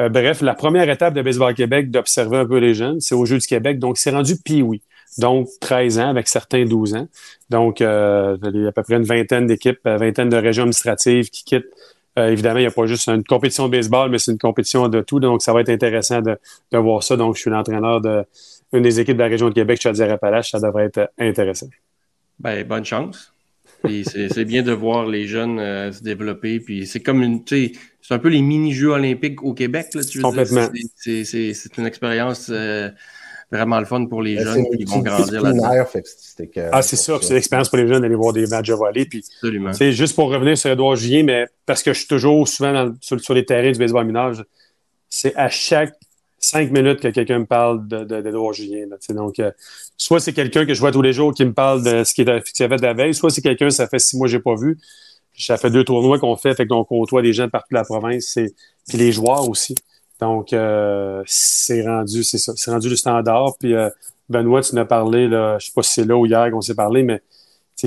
[0.00, 3.26] euh, bref, la première étape de Baseball Québec, d'observer un peu les jeunes, c'est aux
[3.26, 3.78] Jeux du Québec.
[3.78, 4.82] Donc, c'est rendu puis oui
[5.18, 7.08] donc 13 ans, avec certains 12 ans.
[7.50, 10.62] Donc, euh, il y a à peu près une vingtaine d'équipes, une vingtaine de régions
[10.62, 11.70] administratives qui quittent.
[12.18, 14.88] Euh, évidemment, il n'y a pas juste une compétition de baseball, mais c'est une compétition
[14.88, 15.20] de tout.
[15.20, 16.38] Donc, ça va être intéressant de,
[16.72, 17.16] de voir ça.
[17.16, 20.50] Donc, je suis l'entraîneur d'une des équipes de la région de Québec, je à appalaches
[20.50, 21.68] Ça devrait être intéressant.
[22.38, 23.34] Ben, bonne chance.
[24.04, 26.60] c'est bien de voir les jeunes euh, se développer.
[26.60, 27.72] Puis c'est comme une, c'est
[28.10, 29.88] un peu les mini-jeux olympiques au Québec.
[29.94, 30.68] Là, tu Complètement.
[30.96, 32.90] C'est une expérience euh,
[33.50, 35.52] vraiment le fun pour les ben, jeunes qui vont grandir là
[36.72, 39.04] Ah, c'est sûr, c'est l'expérience pour les jeunes d'aller voir des matchs de volley.
[39.04, 39.24] Puis,
[39.72, 43.34] c'est juste pour revenir sur Edouard Julien, mais parce que je suis toujours souvent sur,
[43.34, 44.32] les terrains du baseball mineur,
[45.08, 45.94] c'est à chaque
[46.38, 48.86] cinq minutes que quelqu'un me parle d'Edouard de, Julien.
[49.10, 49.50] donc, euh,
[49.96, 52.28] soit c'est quelqu'un que je vois tous les jours qui me parle de ce qu'il
[52.28, 54.42] a, fait de la veille, soit c'est quelqu'un, ça fait six mois que je n'ai
[54.42, 54.78] pas vu.
[55.36, 57.84] Ça fait deux tournois qu'on fait, fait qu'on côtoie des gens de partout de la
[57.84, 58.38] province,
[58.86, 59.74] puis les joueurs aussi.
[60.20, 63.52] Donc, euh, c'est rendu, c'est ça, c'est rendu le standard.
[63.58, 63.90] Puis euh,
[64.28, 66.74] Benoît, tu nous parlé, là, je sais pas si c'est là ou hier qu'on s'est
[66.74, 67.20] parlé, mais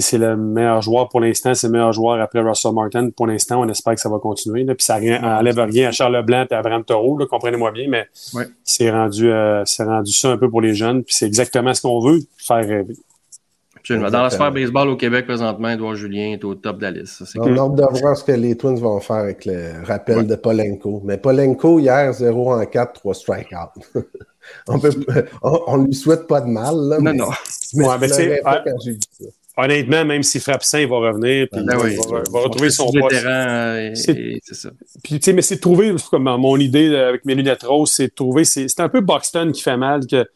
[0.01, 3.09] c'est le meilleur joueur pour l'instant, c'est le meilleur joueur après Russell Martin.
[3.09, 4.63] Pour l'instant, on espère que ça va continuer.
[4.63, 8.07] Là, puis ça n'enlève rien à Charles Leblanc et à Abraham Taureau, comprenez-moi bien, mais
[8.63, 11.03] c'est rendu, euh, c'est rendu ça un peu pour les jeunes.
[11.03, 12.95] Puis c'est exactement ce qu'on veut, faire rêver.
[13.89, 17.23] Dans la sphère baseball au Québec présentement, Edouard Julien est au top de la liste.
[17.37, 20.35] On a hâte de voir ce que les Twins vont faire avec le rappel de
[20.35, 21.01] Polenko.
[21.05, 23.81] Mais Polenko, hier, 0 en 4, 3 strikeouts.
[24.67, 24.91] on, peut,
[25.41, 26.75] on, lui souhaite pas de mal.
[26.75, 27.29] Là, non, non.
[27.75, 29.25] Mais ouais, pas quand j'ai dit ça.
[29.59, 31.47] Honnêtement, même s'il frappe sain, il va revenir.
[31.51, 33.25] Puis ben il, va, retrouver son poste.
[33.25, 34.69] Euh, c'est ça.
[35.03, 38.09] Puis, tu sais, mais c'est de trouver, comme mon idée avec mes lunettes roses, c'est
[38.09, 40.27] de trouver, c'est un peu Boxton qui fait mal, que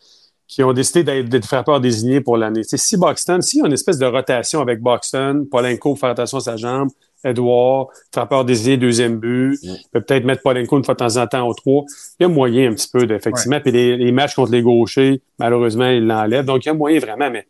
[0.52, 2.64] qui ont décidé d'être frappeurs désignés pour l'année.
[2.66, 6.42] Si Boxton, s'il y a une espèce de rotation avec Boxton, Polenko faire attention à
[6.42, 6.90] sa jambe,
[7.24, 9.58] Edouard, frappeur désigné, deuxième but,
[9.94, 11.86] peut peut-être mettre Polenko une fois de temps en temps au trois.
[12.20, 13.62] Il y a moyen un petit peu, effectivement.
[13.62, 16.44] Puis les, matchs contre les gauchers, malheureusement, il l'enlève.
[16.44, 17.48] Donc, il y a moyen vraiment, mais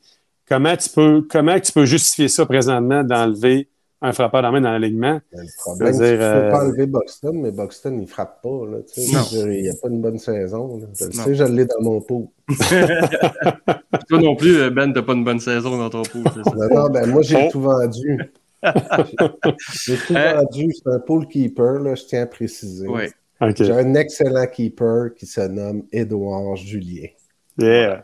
[0.47, 3.67] comment tu peux, comment tu peux justifier ça présentement d'enlever
[4.03, 5.21] un frappeur main dans l'alignement.
[5.31, 8.65] Le problème, c'est qu'il ne faut pas enlever Buxton, mais Buxton, il ne frappe pas.
[8.65, 10.79] Là, il n'y a pas une bonne saison.
[10.79, 10.87] Là.
[10.99, 12.31] Je le sais, je l'ai dans mon pot.
[14.09, 16.23] Toi non plus, Ben, tu n'as pas une bonne saison dans ton pot.
[16.55, 18.19] Non, non, ben, moi, j'ai tout vendu.
[19.85, 20.73] j'ai tout vendu.
[20.73, 22.87] C'est un pool keeper, là, je tiens à préciser.
[22.87, 23.03] Oui.
[23.39, 23.65] Okay.
[23.65, 27.07] J'ai un excellent keeper qui se nomme Édouard Julien.
[27.57, 28.03] Yeah.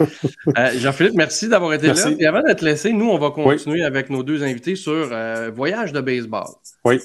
[0.00, 2.10] Euh, Jean-Philippe, merci d'avoir été merci.
[2.10, 2.16] là.
[2.18, 3.84] Et avant de te laisser, nous, on va continuer oui.
[3.84, 6.46] avec nos deux invités sur euh, voyage de baseball.
[6.84, 7.00] Oui.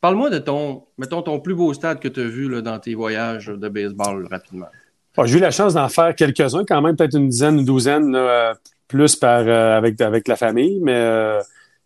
[0.00, 2.94] Parle-moi de ton, mettons, ton plus beau stade que tu as vu là, dans tes
[2.94, 4.68] voyages de baseball rapidement.
[5.16, 8.12] Oh, J'ai eu la chance d'en faire quelques-uns, quand même, peut-être une dizaine, une douzaine,
[8.12, 8.54] là,
[8.88, 11.40] plus par, euh, avec, avec la famille, mais euh,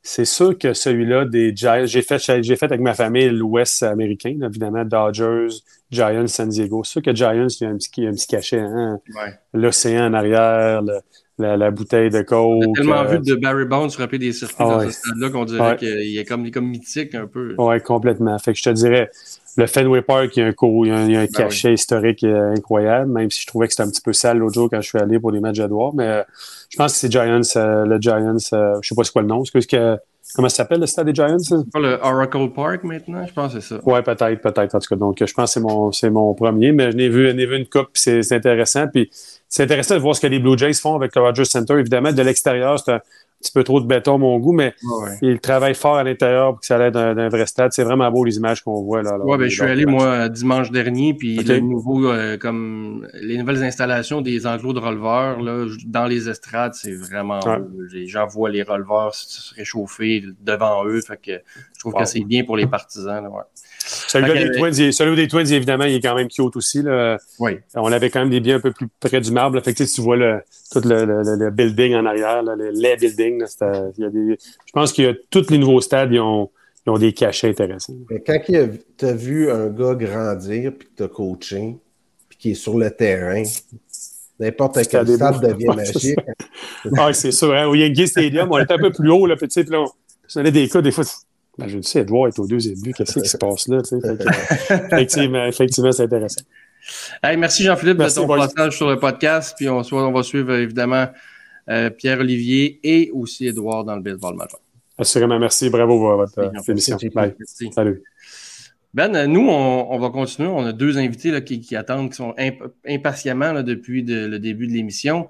[0.06, 4.36] c'est sûr que celui-là des Giants, j'ai fait, j'ai fait avec ma famille l'Ouest américain,
[4.44, 5.48] évidemment, Dodgers,
[5.90, 6.84] Giants, San Diego.
[6.84, 8.60] C'est sûr que Giants, il y a un petit, il y a un petit cachet,
[8.60, 9.00] hein?
[9.16, 9.32] Ouais.
[9.54, 10.98] l'océan en arrière, le,
[11.38, 12.62] la, la, bouteille de coke.
[12.62, 13.16] J'ai tellement euh...
[13.16, 14.86] vu de Barry Bonds frapper des circuits Ah dans ouais.
[14.90, 15.76] ce stade-là qu'on dirait Ouais.
[15.76, 17.54] qu'il est comme, il est comme mythique un peu.
[17.56, 18.38] Oui, complètement.
[18.38, 19.10] Fait que je te dirais,
[19.56, 21.20] le Fenway Park, il y a un, co- il y a un, il y a
[21.20, 24.12] un Ben cachet historique euh, incroyable, même si je trouvais que c'était un petit peu
[24.12, 25.94] sale l'autre jour quand je suis allé pour les matchs d'Edouard.
[25.94, 26.22] Mais euh,
[26.70, 29.28] je pense que c'est Giants, euh, le Giants, euh, je sais pas c'est quoi le
[29.28, 29.42] nom.
[29.42, 29.96] Est-ce que,
[30.34, 31.38] comment ça s'appelle le stade des Giants?
[31.38, 33.80] C'est pas le Oracle Park maintenant, je pense que c'est ça.
[33.84, 34.74] Ouais, peut-être, peut-être.
[34.74, 37.08] En tout cas, donc je pense que c'est mon, c'est mon premier, mais je n'ai
[37.08, 38.86] vu, je n'ai vu une coupe, c'est, c'est intéressant.
[38.88, 39.08] Puis
[39.48, 41.74] c'est intéressant de voir ce que les Blue Jays font avec le Rogers Center.
[41.78, 43.00] Évidemment, de l'extérieur, c'est un
[43.44, 45.18] petit peu trop de béton mon goût, mais Ouais.
[45.22, 47.72] ils travaillent fort à l'intérieur pour que ça ait d'un, d'un vrai stade.
[47.72, 49.16] C'est vraiment beau les images qu'on voit là.
[49.18, 51.46] Ouais, ben, je suis allé, moi, dimanche dernier, puis Ok.
[51.48, 56.74] le nouveau, euh, comme les nouvelles installations des enclos de releveurs, là, dans les estrades,
[56.74, 57.58] c'est vraiment Ouais.
[57.58, 57.68] beau.
[57.92, 61.32] Les gens voient les releveurs se réchauffer devant eux, fait que
[61.84, 62.00] trouve Wow.
[62.00, 63.42] que c'est bien pour les partisans, là, ouais.
[63.86, 66.80] Celui, des Twins, il celui des Twins, évidemment, il est quand même cute aussi.
[66.82, 67.18] Là.
[67.38, 67.58] Oui.
[67.74, 69.56] On avait quand même des biens un peu plus près du marbre.
[69.56, 69.62] là.
[69.62, 70.40] Fait que, tu sais, tu vois le,
[70.72, 73.44] tout le, le- building en arrière, là, le, les buildings.
[73.98, 76.50] il y a des, je pense que tous les nouveaux stades, ils ont,
[76.86, 77.92] ils ont des cachets intéressants.
[78.10, 81.76] Mais quand tu as vu un gars grandir puis que tu as coaché,
[82.30, 83.42] puis qui est sur le terrain,
[84.40, 86.18] n'importe quel Stade devient magique.
[86.96, 87.52] Ah, c'est sûr.
[87.54, 87.66] Hein?
[87.66, 89.26] Au Yankee Stadium, on était un peu plus haut.
[89.26, 89.88] Là, puis, tu sais, puis là, on,
[90.36, 91.04] on avait des cas, des fois,
[91.58, 92.94] ben, je sais, Edouard est au deuxième but.
[92.96, 93.78] Qu'est-ce qui se passe là?
[93.84, 94.16] Fait que, euh,
[94.92, 96.42] effectivement, effectivement, c'est intéressant.
[97.22, 100.62] Hey, merci Jean-Philippe de ton passage sur le podcast, puis on, on va suivre euh,
[100.62, 101.06] évidemment
[101.70, 104.60] euh, Pierre-Olivier et aussi Édouard dans le baseball majeur.
[104.98, 105.70] Assurément, merci.
[105.70, 106.96] Bravo pour votre euh, Merci, émission.
[107.14, 107.34] Bye.
[107.38, 107.70] Merci.
[107.72, 108.02] Salut.
[108.92, 110.48] Ben, nous, on, on va continuer.
[110.48, 114.26] On a deux invités là, qui, qui attendent, qui sont imp- impatiemment là, depuis de-
[114.26, 115.28] le début de l'émission.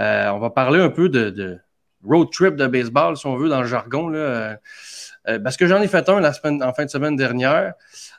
[0.00, 1.58] Euh, on va parler un peu de, de
[2.04, 4.08] road trip de baseball, si on veut, dans le jargon.
[4.08, 4.58] Là.
[5.28, 7.74] Euh, euh, parce que j'en ai fait un la semaine, en fin de semaine dernière.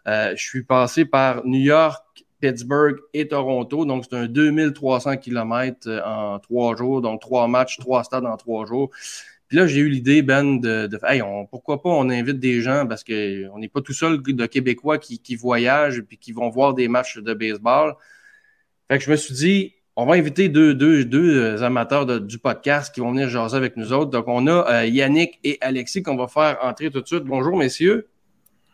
[0.07, 2.03] Euh, je suis passé par New York,
[2.39, 3.85] Pittsburgh et Toronto.
[3.85, 7.01] Donc, c'est un 2300 km en trois jours.
[7.01, 8.91] Donc, trois matchs, trois stades en trois jours.
[9.47, 13.03] Puis là, j'ai eu l'idée, Ben, de, hey, pourquoi pas on invite des gens parce
[13.03, 16.73] que on n'est pas tout seul de Québécois qui, qui voyagent puis qui vont voir
[16.73, 17.95] des matchs de baseball.
[18.89, 22.37] Fait que je me suis dit, on va inviter deux, deux, deux amateurs de- du
[22.37, 24.11] podcast qui vont venir jaser avec nous autres.
[24.11, 27.23] Donc, on a euh, Yannick et Alexis qu'on va faire entrer tout de suite.
[27.23, 28.07] Bonjour, messieurs.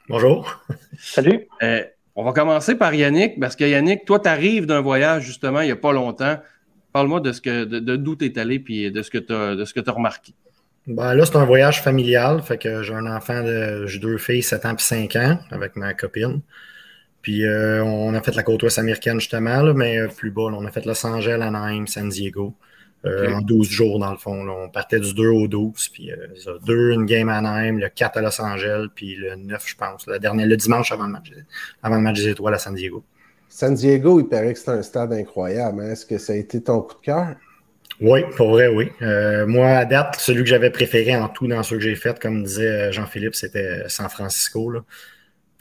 [0.10, 0.62] Bonjour.
[1.00, 1.48] Salut.
[1.64, 1.84] Euh,
[2.16, 5.66] on va commencer par Yannick, parce que Yannick, toi, tu arrives d'un voyage justement il
[5.68, 6.38] n'y a pas longtemps.
[6.92, 9.34] Parle-moi de ce que de, de d'où tu es allé puis de ce que tu
[9.34, 10.34] as de ce que tu as remarqué.
[10.86, 12.42] Ben là, c'est un voyage familial.
[12.44, 13.88] Fait que j'ai un enfant de.
[13.88, 16.42] J'ai deux filles, 7 ans puis 5 ans, avec ma copine.
[17.24, 20.52] Puis euh, on a fait la côte ouest américaine justement, là, mais euh, plus bas.
[20.52, 22.54] là, on a fait Los Angeles, Anaheim, San Diego.
[23.06, 23.32] euh.
[23.34, 24.44] En 12 jours, dans le fond.
[24.46, 24.54] là.
[24.54, 25.90] On partait du 2 au 12.
[25.90, 29.36] Puis euh, ça, 2, une game à Anaheim, le 4 à Los Angeles, puis le
[29.36, 30.06] 9, je pense.
[30.08, 31.32] Le, dernier, le dimanche avant le match,
[31.82, 33.04] avant le match des étoiles à San Diego.
[33.50, 35.82] San Diego, il paraît que c'est un stade incroyable.
[35.82, 35.92] hein.
[35.92, 37.36] Est-ce que ça a été ton coup de cœur?
[38.02, 38.90] Oui, pour vrai, oui.
[39.02, 42.20] Euh, moi, à date, celui que j'avais préféré en tout dans ceux que j'ai fait,
[42.20, 44.70] comme disait Jean-Philippe, c'était San Francisco.
[44.72, 44.80] Là.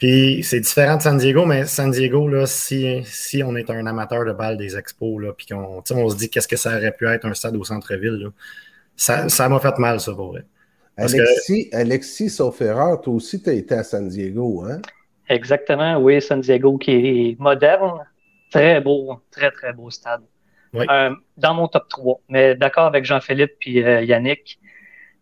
[0.03, 3.85] Puis c'est différent de San Diego, mais San Diego, là, si, si on est un
[3.85, 6.91] amateur de balle des expos, là, puis qu'on on se dit qu'est-ce que ça aurait
[6.91, 8.29] pu être un stade au centre-ville, là,
[8.97, 10.43] ça ça m'a fait mal, ça, pour vrai.
[10.97, 14.81] Parce que- Alexis, Alexis, sauf erreur, toi aussi, tu as été à San Diego, hein?
[15.29, 17.99] Exactement, oui, San Diego qui est moderne.
[18.51, 20.23] Très beau, très, très beau stade.
[20.73, 20.85] Oui.
[20.89, 22.19] Euh, dans mon top 3.
[22.27, 24.59] Mais d'accord avec Jean-Philippe puis euh, Yannick,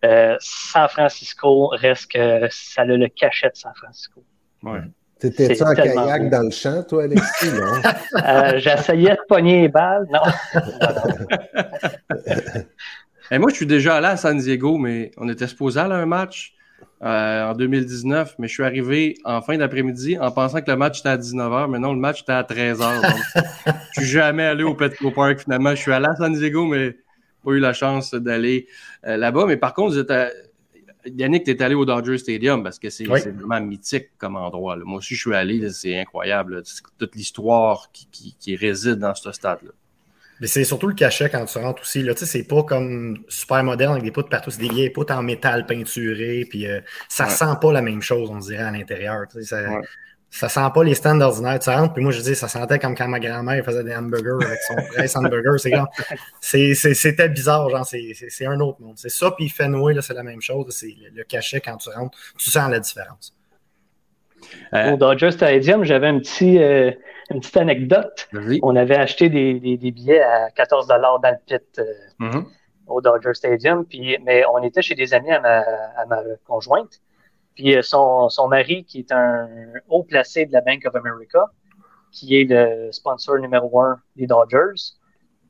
[0.04, 4.24] euh, San Francisco reste que ça a le cachet de San Francisco.
[4.64, 4.80] Ouais.
[5.20, 6.30] T'étais-tu en kayak beau.
[6.30, 7.82] dans le champ, toi, Alexis, non?
[8.28, 10.08] Euh, J'essayais de pogner les balles.
[10.12, 10.20] Non.
[13.32, 15.98] Et moi, je suis déjà allé à San Diego, mais on était supposé aller à
[15.98, 16.54] un match
[17.04, 21.00] euh, en 2019, mais je suis arrivé en fin d'après-midi en pensant que le match
[21.00, 23.02] était à 19h, mais non, le match était à 13h.
[23.02, 23.22] Donc,
[23.96, 25.70] je suis jamais allé au Petco Park finalement.
[25.72, 26.98] Je suis allé à San Diego, mais
[27.46, 28.68] pas eu la chance d'aller
[29.08, 29.46] euh, là-bas.
[29.48, 30.30] Mais par contre, vous êtes à-
[31.06, 33.20] Yannick, tu es allé au Dodger Stadium parce que c'est Oui.
[33.22, 34.76] vraiment mythique comme endroit.
[34.76, 34.84] là.
[34.86, 36.64] Moi aussi, je suis allé, c'est incroyable.
[36.98, 39.72] toute l'histoire qui, qui- qui réside dans ce stade-là.
[40.40, 42.02] Mais c'est surtout le cachet quand tu rentres aussi.
[42.02, 42.14] Là.
[42.16, 44.50] C'est pas comme super moderne avec des poutres partout.
[44.50, 46.48] C'est des vieilles poutres en métal peinturé.
[46.50, 47.30] Puis euh, ça Ouais.
[47.30, 49.26] sent pas la même chose, on dirait, à l'intérieur.
[49.42, 49.82] Ça, Ouais.
[50.34, 51.60] Ça sent pas les stands ordinaires.
[51.60, 54.44] Tu rentres, puis moi, je dis, ça sentait comme quand ma grand-mère faisait des hamburgers
[54.46, 55.60] avec son presse hamburger.
[55.60, 55.88] C'est comme,
[56.40, 57.70] c'est- c'est- c'était bizarre.
[57.70, 58.94] Genre, c'est, c'est- c'est un autre monde.
[58.98, 60.68] C'est ça, puis Fenway, là, c'est la même chose.
[60.74, 62.18] C'est le, le cachet quand tu rentres.
[62.38, 63.36] Tu sens la différence.
[64.74, 66.92] Euh, Au Dodger Stadium, j'avais un petit, euh,
[67.30, 68.28] une petite anecdote.
[68.64, 71.84] On avait acheté des, des, des billets à 14 dans le pit euh,
[72.20, 72.46] Mhm.
[72.88, 77.02] au Dodger Stadium, puis, mais on était chez des amis à ma, à ma conjointe.
[77.56, 79.48] Puis euh, son, son mari, qui est un
[79.90, 81.46] haut placé de la Bank of America,
[82.12, 84.94] qui est le sponsor numéro un des Dodgers,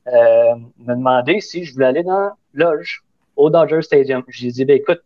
[0.08, 3.02] euh, me demandait si je voulais aller dans la loge
[3.36, 4.22] au Dodger Stadium.
[4.28, 5.00] J'ai dit, ben écoute,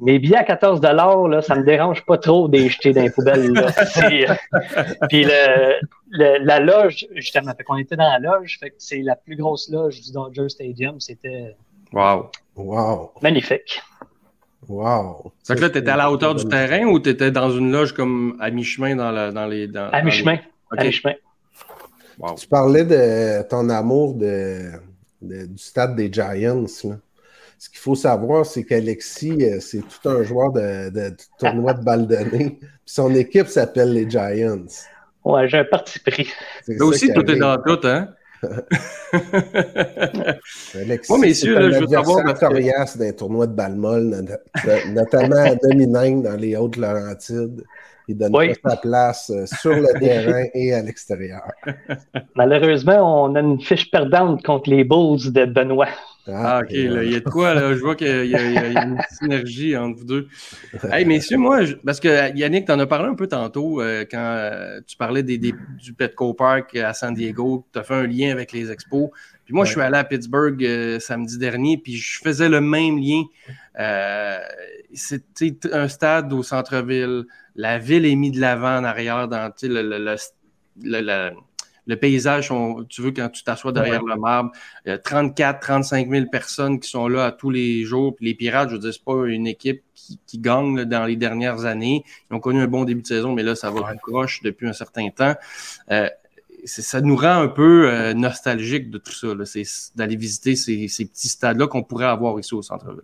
[0.00, 3.10] mes billets à 14 là, ça me dérange pas trop de les jeter dans les
[3.10, 3.52] poubelles.
[3.52, 3.68] Là.
[4.02, 5.78] Euh, Puis le,
[6.10, 9.36] le- la loge, justement, fait qu'on était dans la loge, fait que c'est la plus
[9.36, 10.98] grosse loge du Dodger Stadium.
[11.00, 11.54] C'était
[11.92, 12.30] Wow.
[12.56, 13.12] Wow.
[13.22, 13.80] magnifique.
[14.68, 15.32] Wow.
[15.48, 17.92] Que là, tu étais à la hauteur du terrain ou tu étais dans une loge
[17.92, 19.66] comme à mi-chemin dans, la- dans les.
[19.68, 20.34] Dans, À mi-chemin.
[20.72, 21.14] les- À mi-chemin.
[22.18, 22.34] Wow.
[22.36, 24.70] Tu parlais de ton amour de,
[25.20, 26.62] de- du stade des Giants.
[26.84, 26.96] là.
[27.58, 31.74] Ce qu'il faut savoir, c'est qu'Alexis, euh, c'est tout un joueur de, de- de tournoi
[31.74, 32.50] de balle donnée.
[32.60, 34.64] Puis son équipe s'appelle les Giants.
[35.24, 36.28] Ouais, j'ai un parti pris.
[36.64, 38.08] C'est Là aussi, tout est dans tout, hein?
[41.08, 43.54] Moi, messieurs, c'est là, un je veux savoir parce que- coriace d'un tournoi de
[44.22, 47.62] not- notamment à Domingue dans les Hautes-Laurentides.
[48.08, 48.52] Il donne Oui.
[48.62, 51.42] pas sa place euh, sur le terrain et à l'extérieur.
[52.34, 55.86] Malheureusement, on a une fiche perdante contre les Bulls de Benoît.
[56.28, 57.74] Ah, ok, et là, il y a de quoi, là?
[57.74, 60.28] Je vois qu'il y, a- y y une synergie entre vous deux.
[60.92, 64.04] Hey, messieurs, moi, je- parce que Yannick, tu en as parlé un peu tantôt euh,
[64.08, 67.94] quand euh, tu parlais des, des- du Petco Park à San Diego, tu as fait
[67.94, 69.10] un lien avec les expos.
[69.44, 72.98] Puis moi, je suis allé à Pittsburgh euh, samedi dernier, puis je faisais le même
[72.98, 73.22] lien.
[73.80, 74.38] Euh,
[74.94, 77.24] C'était un stade au centre-ville.
[77.56, 81.30] La ville est mise de l'avant en arrière dans le, le-
[81.86, 84.52] le- paysage, on- tu veux, quand tu t'assois derrière le marbre,
[84.86, 88.14] il y a 34, 35 000 personnes qui sont là à tous les jours.
[88.16, 91.04] Puis les Pirates, je veux dire, c'est pas une équipe qui, qui gagne là, dans
[91.04, 92.04] les dernières années.
[92.30, 93.92] Ils ont connu un bon début de saison, mais là, ça va Ouais.
[93.92, 95.34] tout croche depuis un certain temps.
[95.90, 96.08] Euh,
[96.64, 99.28] ça nous rend un peu euh, nostalgique de tout ça,
[99.96, 103.02] d'aller visiter ces, ces petits stades-là qu'on pourrait avoir ici au centre-ville.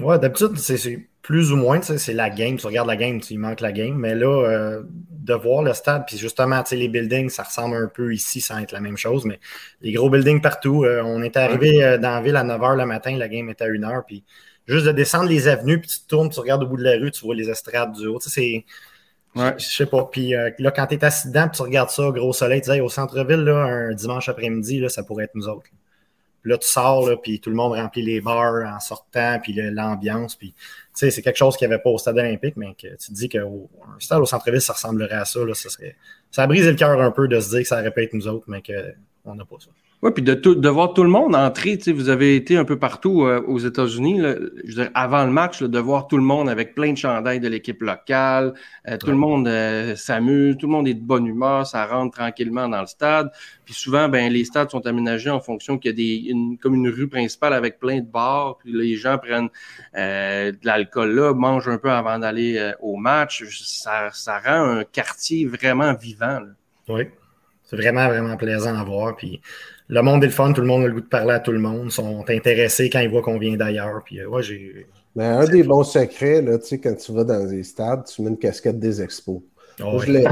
[0.00, 2.56] Ouais, d'habitude, c'est plus ou moins, c'est la game.
[2.56, 3.94] Tu regardes la game, tu il manque la game.
[3.96, 7.76] Mais là, euh, de voir le stade, puis justement, tu sais, les buildings, ça ressemble
[7.76, 9.38] un peu ici sans être la même chose, mais
[9.82, 10.84] les gros buildings partout.
[10.84, 13.48] euh, on est arrivé euh, dans la ville à 9 h le matin, la game
[13.50, 14.24] était à 1 h, puis
[14.66, 16.92] juste de descendre les avenues, puis tu te tournes, tu regardes au bout de la
[16.96, 18.18] rue, tu vois les estrades du haut.
[18.18, 18.64] Tu sais,
[19.34, 19.40] c'est.
[19.40, 19.54] Ouais.
[19.58, 20.04] Je sais pas.
[20.12, 22.76] Puis là, quand tu es assis dedans, puis tu regardes ça, gros soleil, tu dis,
[22.76, 25.68] Hey, au centre-ville, là, un dimanche après-midi, là, ça pourrait être nous autres.
[25.72, 25.78] là.
[26.44, 30.36] Là, tu sors, là, puis tout le monde remplit les bars en sortant, puis l'ambiance.
[30.36, 30.54] Puis,
[30.92, 33.28] c'est quelque chose qu'il n'y avait pas au stade olympique, mais que tu te dis
[33.28, 33.48] qu'un
[33.98, 35.44] stade au centre-ville, ça ressemblerait à ça.
[35.44, 35.96] Là, ça, serait...
[36.30, 38.46] ça a brisé le cœur un peu de se dire que ça aurait nous autres,
[38.48, 39.70] mais qu'on n'a pas ça.
[40.04, 42.56] Oui, puis de, tout- de voir tout le monde entrer, tu sais, vous avez été
[42.56, 44.34] un peu partout euh, aux États-Unis, là,
[44.64, 46.98] je veux dire, avant le match, là, de voir tout le monde avec plein de
[46.98, 48.52] chandails de l'équipe locale,
[48.88, 52.16] euh, tout le monde euh, s'amuse, tout le monde est de bonne humeur, ça rentre
[52.18, 53.30] tranquillement dans le stade.
[53.64, 56.74] Puis souvent, ben, les stades sont aménagés en fonction qu'il y a des, une, comme
[56.74, 59.50] une rue principale avec plein de bars, puis les gens prennent
[59.96, 63.44] euh, de l'alcool là, mangent un peu avant d'aller euh, au match.
[63.64, 66.40] Ça, ça rend un quartier vraiment vivant.
[66.40, 66.48] là.
[66.88, 67.02] Oui.
[67.64, 69.16] C'est vraiment, vraiment plaisant à voir.
[69.16, 69.40] Puis
[69.94, 71.52] le monde est le fun, tout le monde a le goût de parler à tout
[71.52, 74.02] le monde, sont intéressés quand ils voient qu'on vient d'ailleurs.
[74.04, 74.86] Puis euh, ouais, j'ai.
[75.14, 78.22] Mais un des bons secrets, là, tu sais, quand tu vas dans les stades, tu
[78.22, 79.40] mets une casquette des expos.
[79.84, 80.24] Oh, je je l'ai-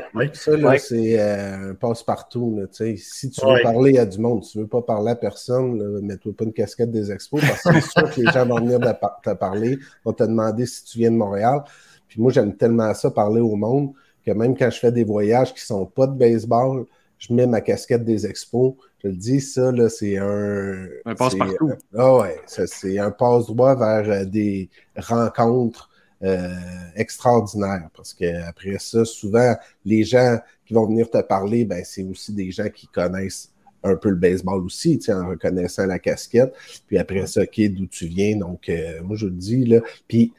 [0.14, 0.30] Oui.
[0.32, 0.78] Ça, là, Ouais.
[0.78, 2.56] c'est euh, un passe-partout.
[2.58, 2.96] là, tu sais.
[2.96, 6.32] Si tu veux parler à du monde, tu veux pas parler à personne, là, mets-toi
[6.36, 9.30] pas une casquette des expos parce que c'est sûr que les gens vont venir te
[9.34, 11.62] parler, vont te demander si tu viens de Montréal.
[12.08, 13.92] Puis moi, j'aime tellement ça, parler au monde,
[14.24, 16.84] que même quand je fais des voyages qui sont pas de baseball,
[17.18, 18.74] je mets ma casquette des expos.
[19.02, 20.86] Je le dis, ça, là, c'est un.
[21.04, 21.70] Un passe-partout.
[21.70, 25.90] c'est- Ah ouais, ça, c'est un passe-droit vers euh, des rencontres
[26.24, 26.48] euh,
[26.96, 27.88] extraordinaires.
[27.94, 29.54] Parce que après ça, souvent,
[29.84, 33.52] les gens qui vont venir te parler, ben, c'est aussi des gens qui connaissent
[33.84, 36.52] un peu le baseball aussi, tu sais, en reconnaissant la casquette.
[36.88, 38.36] Puis après ça, OK, d'où tu viens?
[38.36, 39.80] Donc, euh, moi, je le dis, là.
[40.08, 40.32] Puis,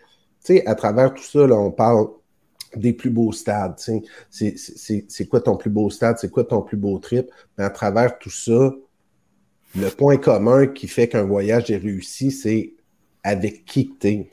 [0.43, 2.07] tu sais, à travers tout ça, là, on parle
[2.75, 3.79] des plus beaux stades.
[4.29, 6.17] c'est quoi ton plus beau stade?
[6.19, 7.29] C'est quoi ton plus beau trip?
[7.57, 8.73] Mais à travers tout ça,
[9.75, 12.73] le point commun qui fait qu'un voyage est réussi, c'est
[13.23, 14.29] avec qui tu es.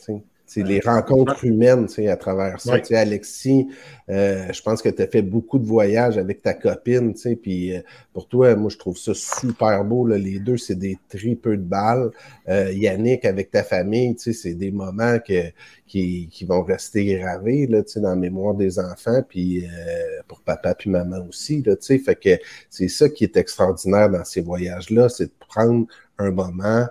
[0.47, 2.77] C'est les rencontres humaines à travers ça.
[2.93, 3.67] Alexis,
[4.09, 7.15] euh, je pense que tu as fait beaucoup de voyages avec ta copine.
[7.43, 7.81] Puis euh,
[8.13, 10.07] pour toi, moi, je trouve ça super beau.
[10.07, 10.17] Là.
[10.19, 12.11] Les deux, c'est des tripeux de balles.
[12.49, 15.51] Euh, Yannick, avec ta famille, c'est des moments que,
[15.89, 19.23] qui, qui vont rester gravés là, dans la mémoire des enfants.
[19.29, 21.63] Puis euh, pour papa puis maman aussi.
[21.63, 22.39] Là, fait que
[22.71, 25.87] c'est ça qui est extraordinaire dans ces voyages-là, c'est de prendre
[26.19, 26.87] un moment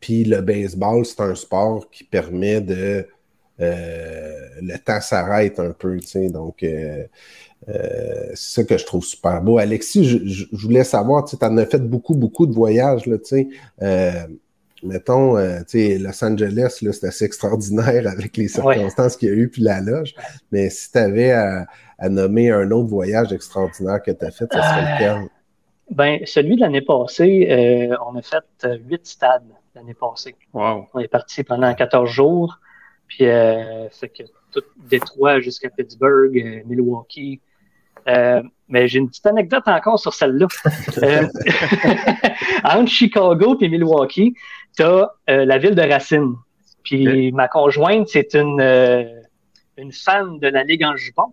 [0.00, 3.06] puis le baseball, c'est un sport qui permet de.
[3.58, 6.28] Euh, le temps s'arrête un peu, tu sais.
[6.28, 7.04] Donc, euh,
[7.68, 9.56] euh, c'est ça que je trouve super beau.
[9.58, 13.16] Alexis, je, je, je voulais savoir, tu en as fait beaucoup, beaucoup de voyages, là,
[13.18, 13.48] tu
[13.80, 14.28] sais.
[14.82, 19.18] Mettons, tu sais, Los Angeles, là, c'est assez extraordinaire avec les circonstances ouais.
[19.18, 20.14] qu'il y a eu, puis la loge.
[20.52, 21.66] Mais si tu avais à,
[21.98, 25.28] à, nommer un autre voyage extraordinaire que tu as fait, ça serait lequel?
[25.90, 28.44] Ben, celui de l'année passée, on a fait
[28.86, 29.42] huit stades
[29.76, 30.34] l'année passée.
[30.52, 30.88] Wow.
[30.92, 32.58] On est parti pendant 14 jours.
[33.06, 37.40] Puis, euh, fait que tout Détroit jusqu'à Pittsburgh, euh, Milwaukee.
[38.08, 40.46] Euh, mais j'ai une petite anecdote encore sur celle-là.
[41.02, 41.26] euh,
[42.64, 44.34] entre Chicago et Milwaukee,
[44.76, 46.34] tu as la ville de Racine.
[46.82, 47.32] Puis okay.
[47.32, 48.60] ma conjointe, c'est une,
[49.76, 51.32] une fan de la Ligue en jupon,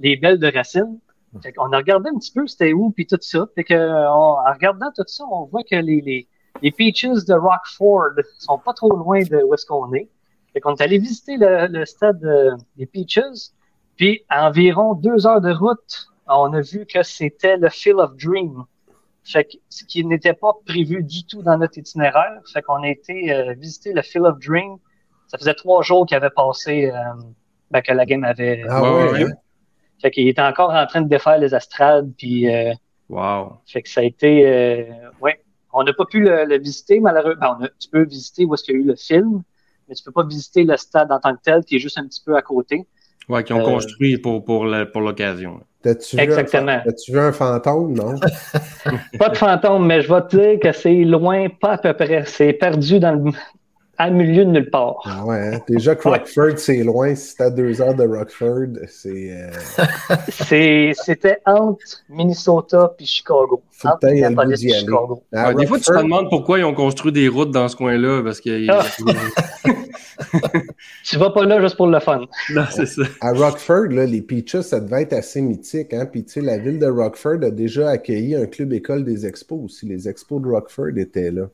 [0.00, 0.98] les Belles de Racine.
[1.42, 3.48] Fait qu'on a regardé un petit peu c'était où, puis tout ça.
[3.56, 6.28] Fait que, on, en regardant tout ça, on voit que les, les,
[6.62, 10.08] les Peaches de Rockford sont pas trop loin de où est-ce qu'on est.
[10.52, 13.50] Fait qu'on est allé visiter le, le stade euh, des Peaches.
[13.96, 18.16] Puis, à environ deux heures de route, on a vu que c'était le Field of
[18.16, 18.64] Dream.
[19.24, 22.40] Fait que, ce qui n'était pas prévu du tout dans notre itinéraire.
[22.52, 24.76] Fait qu'on a été euh, visiter le Field of Dream.
[25.28, 26.98] Ça faisait trois jours qu'il avait passé, euh,
[27.70, 29.26] ben, que la game avait ah, ouais,
[30.00, 32.12] Fait qu'il était encore en train de défaire les astrades.
[32.16, 32.72] Puis, euh,
[33.08, 33.54] wow.
[33.66, 34.84] Fait que ça a été, euh,
[35.20, 35.40] ouais.
[35.74, 37.56] On n'a pas pu le, le visiter, malheureusement.
[37.60, 39.42] Ben, tu peux visiter où est-ce qu'il y a eu le film,
[39.88, 42.06] mais tu peux pas visiter le stade en tant que tel, qui est juste un
[42.06, 42.86] petit peu à côté.
[43.28, 45.60] Ouais, qui ont euh, construit pour, pour, le, pour l'occasion.
[45.84, 46.80] As-tu Exactement.
[46.86, 48.14] Vu vu un fantôme, non?
[49.18, 52.24] pas de fantôme, mais je vais te dire que c'est loin, pas à peu près.
[52.26, 53.32] C'est perdu dans le,
[53.98, 54.96] à milieu de nulle part.
[55.04, 55.60] Ah ouais, hein?
[55.68, 56.56] déjà que Rockford, ouais.
[56.56, 57.14] c'est loin.
[57.14, 59.32] Si t'as deux heures de Rockford, c'est.
[59.32, 59.50] Euh...
[60.94, 61.78] C'était entre
[62.08, 63.62] Minnesota puis Chicago.
[63.70, 65.22] Faut entre Minneapolis et Chicago.
[65.32, 67.76] Ah, ouais, des fois, tu te demandes pourquoi ils ont construit des routes dans ce
[67.76, 68.22] coin-là.
[68.22, 68.66] Parce que.
[68.70, 68.84] Ah.
[71.04, 72.22] tu vas pas là juste pour le fun.
[72.50, 73.02] Non, c'est ça.
[73.20, 75.92] À Rockford, là, les Peaches, ça devait être assez mythique.
[75.92, 76.06] Hein?
[76.06, 79.60] Puis, tu sais, la ville de Rockford a déjà accueilli un club école des expos
[79.64, 79.86] aussi.
[79.86, 81.48] Les expos de Rockford étaient là.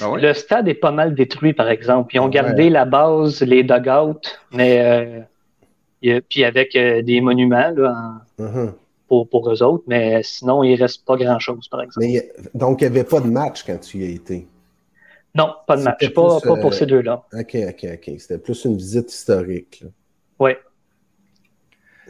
[0.00, 0.20] Ah ouais?
[0.20, 2.14] Le stade est pas mal détruit, par exemple.
[2.14, 2.70] Ils ont gardé ouais.
[2.70, 4.20] la base, les dugouts,
[4.52, 5.26] mais
[6.04, 8.72] euh, puis avec euh, des monuments là, en, -huh.
[9.08, 12.06] pour, pour eux autres, mais sinon, il reste pas grand-chose, par exemple.
[12.06, 14.48] Mais, donc, il n'y avait pas de match quand tu y as été?
[15.34, 16.00] Non, pas de match.
[16.00, 16.72] Pas, plus, pas pour euh...
[16.72, 17.24] ces deux-là.
[17.32, 18.10] OK, OK, OK.
[18.18, 19.84] C'était plus une visite historique.
[20.38, 20.52] Oui.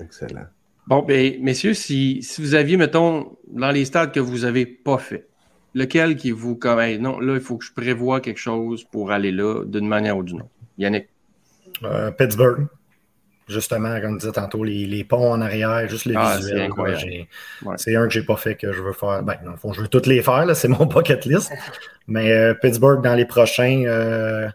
[0.00, 0.46] Excellent.
[0.88, 4.98] Bon, ben, messieurs, si, si vous aviez, mettons, dans les stades que vous n'avez pas
[4.98, 5.28] fait,
[5.74, 9.10] lequel qui vous comme hey, non là il faut que je prévoie quelque chose pour
[9.10, 10.50] aller là d'une manière ou d'une autre.
[10.78, 11.08] Yannick.
[11.84, 12.66] Euh, Pittsburgh.
[13.48, 16.70] Justement comme disait tantôt les, les, ponts en arrière juste le ah, visuel
[17.76, 17.96] c'est ouais.
[17.96, 19.22] un que j'ai pas fait que je veux faire.
[19.24, 21.52] Ben dans le fond je veux toutes les faire c'est mon bucket list.
[22.06, 24.48] Mais euh, Pittsburgh dans les prochains euh,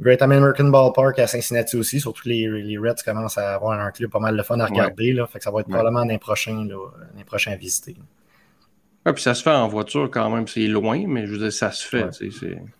[0.00, 4.10] Great American Ballpark à Cincinnati aussi surtout les, les Reds commencent à avoir un club
[4.10, 6.64] pas mal de fun à regarder là, fait que ça va être probablement les prochains
[6.64, 6.78] là,
[7.16, 7.56] les prochains à
[9.06, 11.38] visiter ah, puis ça se fait en voiture quand même, c'est loin, mais je veux
[11.38, 12.04] dire, ça se fait.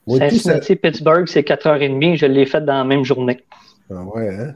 [0.06, 0.30] Ouais.
[0.30, 3.42] Cincinnati, Pittsburgh, c'est 4h30, je l'ai fait dans la même journée.
[3.90, 4.54] Ah ouais, hein?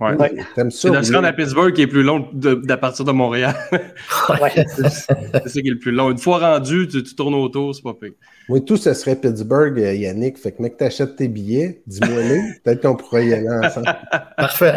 [0.00, 0.16] Ouais.
[0.16, 0.32] ouais.
[0.70, 2.28] C'est de se rendre à Pittsburgh qui est plus long
[2.68, 3.54] à partir de Montréal.
[3.72, 4.66] ouais.
[4.66, 5.14] c'est ça
[5.60, 6.10] qui est le plus long.
[6.10, 8.10] Une fois rendu, tu, tu tournes autour, c'est pas pire.
[8.48, 10.38] Oui, tout, ce serait Pittsburgh, Yannick.
[10.38, 12.42] Fait que, mec, t'achètes tes billets, dis-moi les.
[12.64, 13.96] Peut-être qu'on pourrait y aller ensemble.
[14.36, 14.74] Parfait.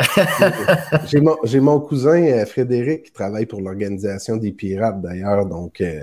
[1.08, 5.47] J'ai mon, mon, cousin Frédéric qui travaille pour l'Organisation des Pirates, d'ailleurs.
[5.47, 6.01] Donc, euh,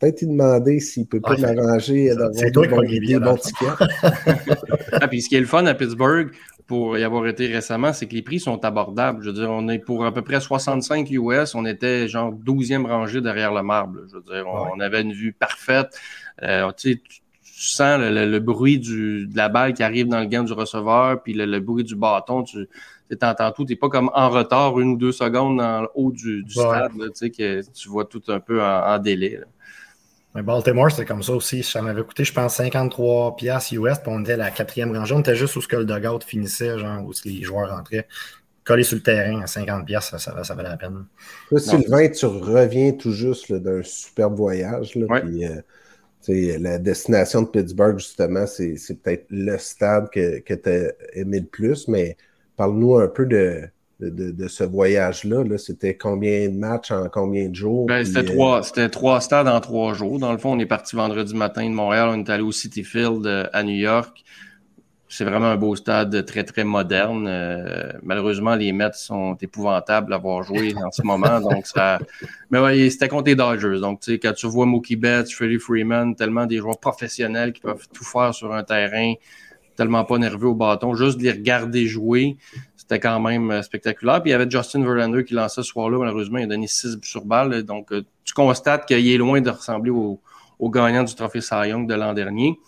[0.00, 3.68] peut-être lui demander s'il peut pas ah, m'arranger d'avoir des, bon, des bons tickets.
[4.92, 6.30] ah, puis ce qui est le fun à Pittsburgh,
[6.66, 9.22] pour y avoir été récemment, c'est que les prix sont abordables.
[9.22, 12.86] Je veux dire, on est pour à peu près 65 US, on était genre 12e
[12.86, 13.98] rangée derrière le marbre.
[14.08, 14.70] Je veux dire, on, ouais.
[14.76, 15.88] on avait une vue parfaite.
[16.42, 17.02] Euh, tu,
[17.42, 20.52] sens le, le, le bruit du, de la balle qui arrive dans le gant du
[20.54, 22.42] receveur, puis le, le bruit du bâton.
[22.42, 22.68] Tu
[23.20, 23.64] entends tout.
[23.66, 26.58] Tu n'es pas comme en retard une ou deux secondes dans le haut du, du
[26.58, 26.64] ouais.
[26.64, 29.38] stade, là, tu sais, que tu vois tout un peu en, en délai.
[29.40, 29.46] Là.
[30.34, 31.62] Mais Baltimore, c'était comme ça aussi.
[31.62, 35.14] Ça m'avait coûté, je pense, 53 piastres US, puis on était à la quatrième rangée.
[35.14, 38.06] On était juste où ce que le dugout finissait, genre où les joueurs rentraient.
[38.62, 41.06] Collé sur le terrain à 50 piastres, ça, ça, ça, valait la peine.
[41.50, 44.94] Là, Sylvain, tu reviens tout juste d'un superbe voyage.
[44.94, 45.62] Là, ouais.
[46.28, 51.40] euh, la destination de Pittsburgh, justement, c'est peut-être le stade que, que tu as aimé
[51.40, 52.16] le plus, mais
[52.56, 53.68] parle-nous un peu de,
[54.08, 55.44] de, de ce voyage-là.
[55.44, 57.86] -là, C'était combien de matchs en combien de jours?
[57.86, 60.18] Ben, C'était Puis, euh, trois, c'était trois stades en trois jours.
[60.18, 62.84] Dans le fond, on est parti vendredi matin de Montréal, on est allé au City
[62.84, 64.24] Field euh, à New York.
[65.12, 67.26] C'est vraiment un beau stade très, très moderne.
[67.26, 71.40] Euh, malheureusement, les Mets sont épouvantables à voir jouer en ce moment.
[71.50, 71.98] Donc, ça.
[72.50, 73.80] Mais ouais, c'était contre les Dodgers.
[73.80, 77.60] Donc, tu sais, quand tu vois Mookie Betts, Freddie Freeman, tellement des joueurs professionnels qui
[77.60, 79.14] peuvent tout faire sur un terrain,
[79.74, 82.36] tellement pas nerveux au bâton, juste de les regarder jouer,
[82.90, 84.20] c'était quand même euh, spectaculaire.
[84.20, 85.98] Puis il y avait Justin Verlander qui lançait ce soir-là.
[85.98, 87.62] Malheureusement, il a donné 6 buts sur balle.
[87.62, 90.20] Donc, euh, tu constates qu'il est loin de ressembler au,
[90.58, 92.58] au gagnant du trophée Cy Young de l'an dernier.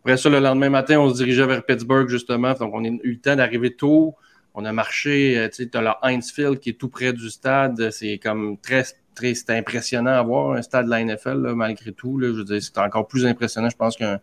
[0.00, 2.54] Après ça, le lendemain matin, on se dirigeait vers Pittsburgh, justement.
[2.54, 4.14] Donc, on a eu le temps d'arriver tôt.
[4.54, 7.12] On a marché, euh, tu sais, tu as le Heinz Field qui est tout près
[7.12, 7.90] du stade.
[7.90, 8.84] C'est comme très,
[9.14, 12.18] très, c'est impressionnant à voir un stade de la NFL, malgré tout.
[12.22, 14.18] Je veux dire, c'est encore plus impressionnant, je pense, que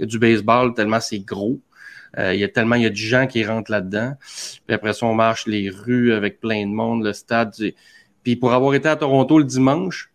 [0.00, 1.60] du baseball, tellement c'est gros.
[2.18, 4.14] Euh, il y a tellement, il y a du gens qui rentrent là-dedans.
[4.66, 7.54] Puis après ça, on marche les rues avec plein de monde, le stade.
[8.22, 10.12] Puis pour avoir été à Toronto le dimanche,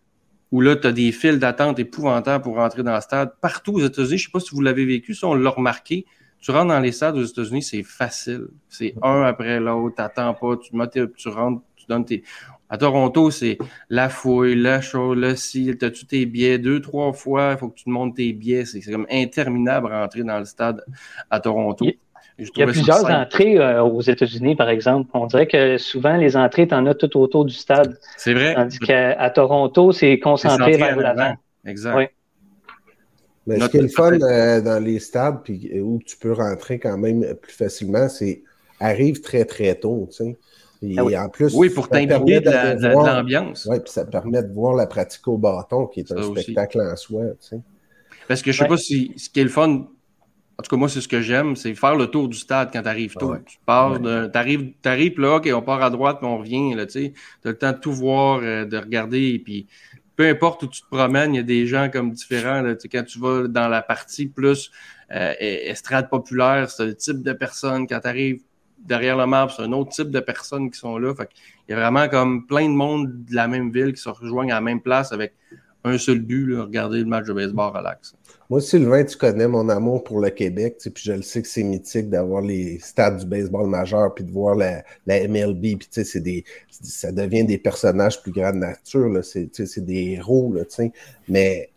[0.50, 3.32] où là, tu as des files d'attente épouvantables pour rentrer dans le stade.
[3.40, 6.06] Partout aux États-Unis, je sais pas si vous l'avez vécu, ça, on l'a remarqué.
[6.40, 8.46] Tu rentres dans les stades aux États-Unis, c'est facile.
[8.68, 10.70] C'est un après l'autre, t'attends pas, tu,
[11.16, 12.22] tu rentres, tu donnes tes.
[12.70, 13.56] À Toronto, c'est
[13.88, 17.76] la fouille, la chose, le ci, t'as-tu tes billets deux, trois fois, il faut que
[17.76, 18.64] tu te montes tes billets.
[18.66, 20.84] C'est c'est comme interminable à rentrer dans le stade
[21.30, 21.84] à Toronto.
[21.84, 21.94] Il-
[22.38, 23.12] Je Il y a plusieurs simple.
[23.12, 25.10] entrées euh, aux États-Unis, par exemple.
[25.12, 27.98] On dirait que souvent, les entrées, tu en as tout autour du stade.
[28.16, 28.54] C'est vrai.
[28.54, 31.20] Tandis qu'à Toronto, c'est concentré centré vers l'avant.
[31.22, 31.36] avant.
[31.66, 31.96] Exact.
[31.96, 32.04] Oui.
[33.46, 36.78] Mais ce qui est le fun euh, dans les stades, puis où tu peux rentrer
[36.78, 38.42] quand même plus facilement, c'est
[38.78, 40.36] arrive très très tôt, tu sais.
[40.82, 41.16] Et Ah oui.
[41.18, 43.64] en plus, Oui, pour permet de la- d'aller de la- l'ambiance.
[43.66, 46.42] Ouais, puis ça permet de voir la pratique au bâton, qui est un aussi.
[46.42, 47.60] spectacle en soi, tu sais.
[48.28, 48.68] Parce que je sais Ouais.
[48.68, 51.56] pas si ce qui est le fun, en tout cas moi c'est ce que j'aime,
[51.56, 53.32] c'est faire le tour du stade quand tu arrives tôt.
[53.32, 53.38] Ouais.
[53.46, 56.74] Tu pars de, t'arrives, t'arrives puis là, ok, on part à droite puis on revient
[56.74, 57.12] là, tu sais,
[57.42, 59.66] t'as le temps de tout voir, euh, de regarder et puis
[60.14, 62.60] peu importe où tu te promènes, il y a des gens comme différents.
[62.60, 64.70] Là, tu sais, quand tu vas dans la partie plus
[65.12, 67.86] euh, estrade populaire, c'est le type de personnes.
[67.86, 68.42] Quand tu arrives
[68.78, 71.14] derrière le map, c'est un autre type de personnes qui sont là.
[71.14, 71.28] Fait
[71.68, 74.52] il y a vraiment comme plein de monde de la même ville qui se rejoignent
[74.52, 75.34] à la même place avec
[75.84, 78.14] un seul but, là, regarder le match de baseball relax.
[78.50, 81.42] Moi, Sylvain, tu connais mon amour pour le Québec, tu sais, puis je le sais
[81.42, 85.60] que c'est mythique d'avoir les stades du baseball majeur, puis de voir la, la MLB,
[85.60, 89.66] puis tu sais, c'est des, ça devient des personnages plus grande nature, là, c'est, tu
[89.66, 90.92] sais, c'est des héros, là, tu sais,
[91.28, 91.70] mais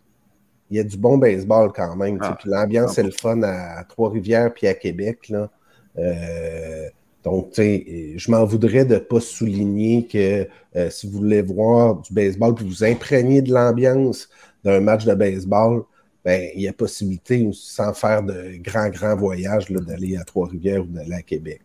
[0.69, 2.37] il y a du bon baseball quand même, tu sais, Ah.
[2.39, 5.49] puis l'ambiance est le fun à, à Trois-Rivières puis à Québec, là.
[5.97, 6.89] Euh,
[7.23, 12.13] donc, je m'en voudrais de ne pas souligner que euh, si vous voulez voir du
[12.13, 14.29] baseball puis vous imprégner de l'ambiance
[14.63, 15.83] d'un match de baseball,
[16.25, 20.87] ben, il y a possibilité, sans faire de grands, grands voyages, d'aller à Trois-Rivières ou
[20.87, 21.61] d'aller à Québec.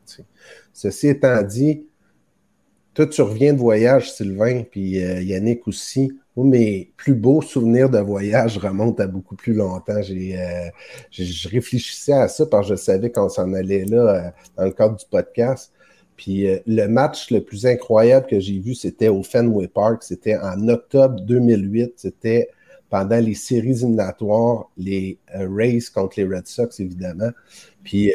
[0.72, 1.86] Ceci étant dit,
[2.96, 6.10] toi, tu reviens de voyage, Sylvain, puis euh, Yannick aussi.
[6.34, 10.00] Mes plus beaux souvenirs de voyage remontent à beaucoup plus longtemps.
[10.10, 10.70] Euh,
[11.10, 14.70] je réfléchissais à ça parce que je savais qu'on s'en allait là euh, dans le
[14.70, 15.72] cadre du podcast.
[16.16, 20.02] Puis le match le plus incroyable que j'ai vu, c'était au Fenway Park.
[20.02, 21.92] C'était en octobre 2008.
[21.96, 22.48] C'était
[22.88, 27.30] pendant les séries éliminatoires, les Rays contre les Red Sox, évidemment.
[27.84, 28.12] Puis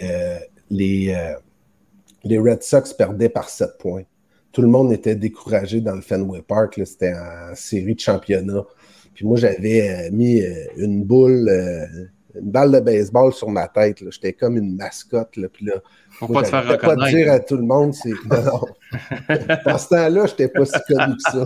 [0.72, 1.16] les,
[2.24, 4.04] les Red Sox perdaient par 7 points.
[4.52, 6.78] Tout le monde était découragé dans le Fenway Park.
[6.78, 6.86] là.
[6.86, 8.64] C'était en série de championnat.
[9.14, 11.86] Puis moi, j'avais euh, mis euh, une boule, euh,
[12.36, 14.02] une balle de baseball sur ma tête.
[14.02, 14.10] là.
[14.12, 15.36] J'étais comme une mascotte.
[15.38, 15.48] Là.
[15.52, 15.76] Puis là,
[16.12, 17.16] Faut moi, pas te faire pas reconnaître.
[17.16, 18.10] dire à tout le monde, c'est.
[18.30, 18.62] Non, non.
[19.66, 21.46] Dans ce temps-là, je n'étais pas si connu que ça.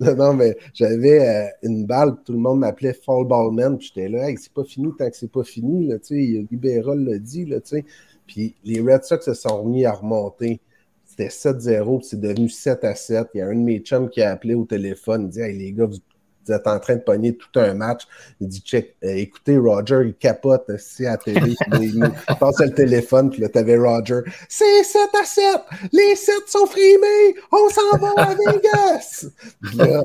[0.00, 4.08] non, non, mais j'avais une balle, tout le monde m'appelait Fall Ball Man, puis j'étais
[4.08, 7.18] là, hey, c'est pas fini tant que c'est pas fini, là, tu sais, Libéral l'a
[7.18, 7.84] dit, là, tu sais.
[8.30, 10.60] Puis les Red Sox se sont remis à remonter.
[11.04, 13.26] C'était 7-0, puis c'est devenu 7 à 7.
[13.34, 15.58] Il y a un de mes chums qui a appelé au téléphone, il dit Hey
[15.58, 15.98] les gars, vous,
[16.46, 18.02] vous êtes en train de pogner tout un match.
[18.40, 21.56] Il dit Check, euh, écoutez, Roger, il capote c'est à la télé.
[21.72, 24.20] Il passe le téléphone, puis là, t'avais Roger.
[24.48, 25.44] C'est 7 à 7!
[25.92, 27.34] Les 7 sont frimés!
[27.50, 29.26] On s'en va à Vegas!
[29.62, 30.04] Puis là,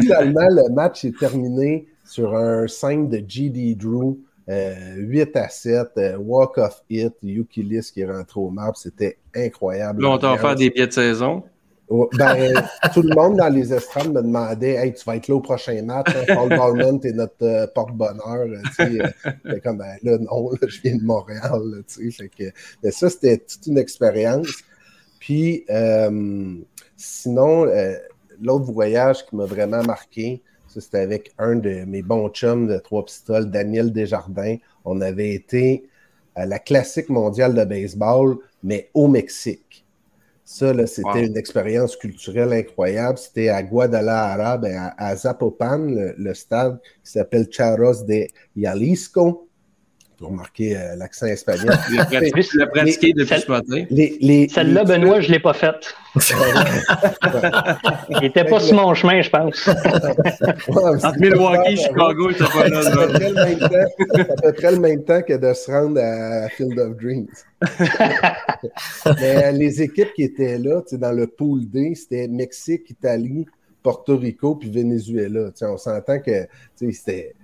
[0.00, 3.74] finalement, le match est terminé sur un 5 de G.D.
[3.74, 4.16] Drew.
[4.48, 8.72] Euh, 8 à 7, euh, Walk of Hit, Yuki Liss qui est rentré au map,
[8.74, 10.02] c'était incroyable.
[10.02, 11.42] Là, on t'a offert des billets de saison.
[11.90, 12.52] Ouais, Ben,
[12.92, 15.80] tout le monde dans les estrades me demandait Hey, tu vas être là au prochain
[15.82, 16.34] match, hein?
[16.34, 18.46] Paul Ballman, t'es notre euh, porte-bonheur.
[18.46, 21.40] Euh, J'étais comme ben, là, non, là, je viens de Montréal.
[21.64, 22.24] là, tu sais.
[22.24, 22.50] Fait que,
[22.82, 24.48] mais ça, c'était toute une expérience.
[25.18, 26.54] Puis, euh,
[26.96, 27.94] sinon, euh,
[28.40, 32.78] l'autre voyage qui m'a vraiment marqué, Ça, c'était avec un de mes bons chums de
[32.78, 34.56] Trois Pistoles, Daniel Desjardins.
[34.84, 35.88] On avait été
[36.34, 39.86] à la classique mondiale de baseball, mais au Mexique.
[40.44, 41.26] Ça, c'était Wow.
[41.26, 43.18] une expérience culturelle incroyable.
[43.18, 49.47] C'était à Guadalajara, ben, à, à Zapopan, le, le stade qui s'appelle Charros de Jalisco.
[50.18, 51.76] Pour marquer euh, l'accent espagnol.
[51.88, 51.94] Tu
[52.58, 53.84] l'as pratiqué, depuis ce matin.
[53.88, 55.94] Les, les, Celle-là, les- Benoît, je ne l'ai pas faite.
[58.10, 59.66] Il n'était pas sur mon chemin, je pense.
[59.66, 62.82] Ouais, Entre Milwaukee Chicago, t'as pas là.
[62.82, 63.86] C'est à là.
[64.42, 67.28] peu près le même temps- que de se rendre à Field of Dreams.
[69.20, 72.88] Mais euh, les équipes qui étaient là, tu sais, dans le pool D, c'était Mexique,
[72.90, 73.46] Italie,
[73.82, 75.46] Porto Rico puis Venezuela.
[75.50, 77.34] Tu sais, on s'entend que tu sais, c'était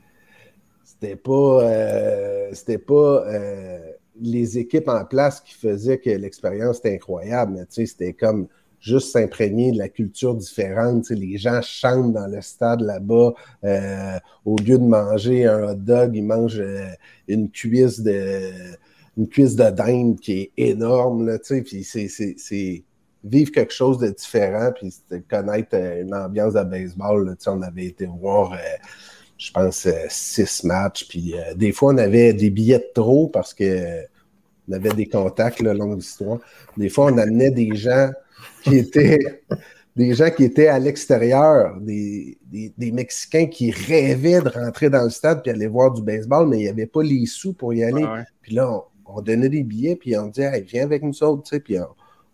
[1.00, 3.78] c'était pas euh, c'était pas euh,
[4.20, 8.48] les équipes en place qui faisaient que l'expérience était incroyable, mais c'était comme
[8.80, 11.04] juste s'imprégner de la culture différente.
[11.04, 13.32] Tu sais, les gens chantent dans le stade là-bas.
[13.64, 16.90] euh, au lieu de manger un hot dog, ils mangent euh,
[17.26, 18.50] une cuisse de
[19.16, 21.26] une cuisse de dinde qui est énorme.
[21.26, 22.84] Là, puis c'est,
[23.22, 24.94] vivre quelque chose de différent, puis
[25.30, 27.26] connaître euh, une ambiance de baseball.
[27.26, 28.56] Là, on avait été voir, euh,
[29.38, 33.28] je pense, euh, six matchs, puis euh, des fois, on avait des billets de trop
[33.28, 34.04] parce que
[34.68, 36.38] on avait des contacts, là, longue histoire.
[36.76, 38.10] Des fois, on amenait des gens
[38.62, 39.42] qui étaient
[39.96, 45.04] des gens qui étaient à l'extérieur, des, des, des Mexicains qui rêvaient de rentrer dans
[45.04, 47.74] le stade puis aller voir du baseball, mais il n'y avait pas les sous pour
[47.74, 48.04] y aller.
[48.04, 48.24] Ouais.
[48.42, 51.44] Puis là, on, on donnait des billets, puis on disait, hey, viens avec nous autres,
[51.44, 51.60] tu sais.
[51.60, 51.86] Puis on,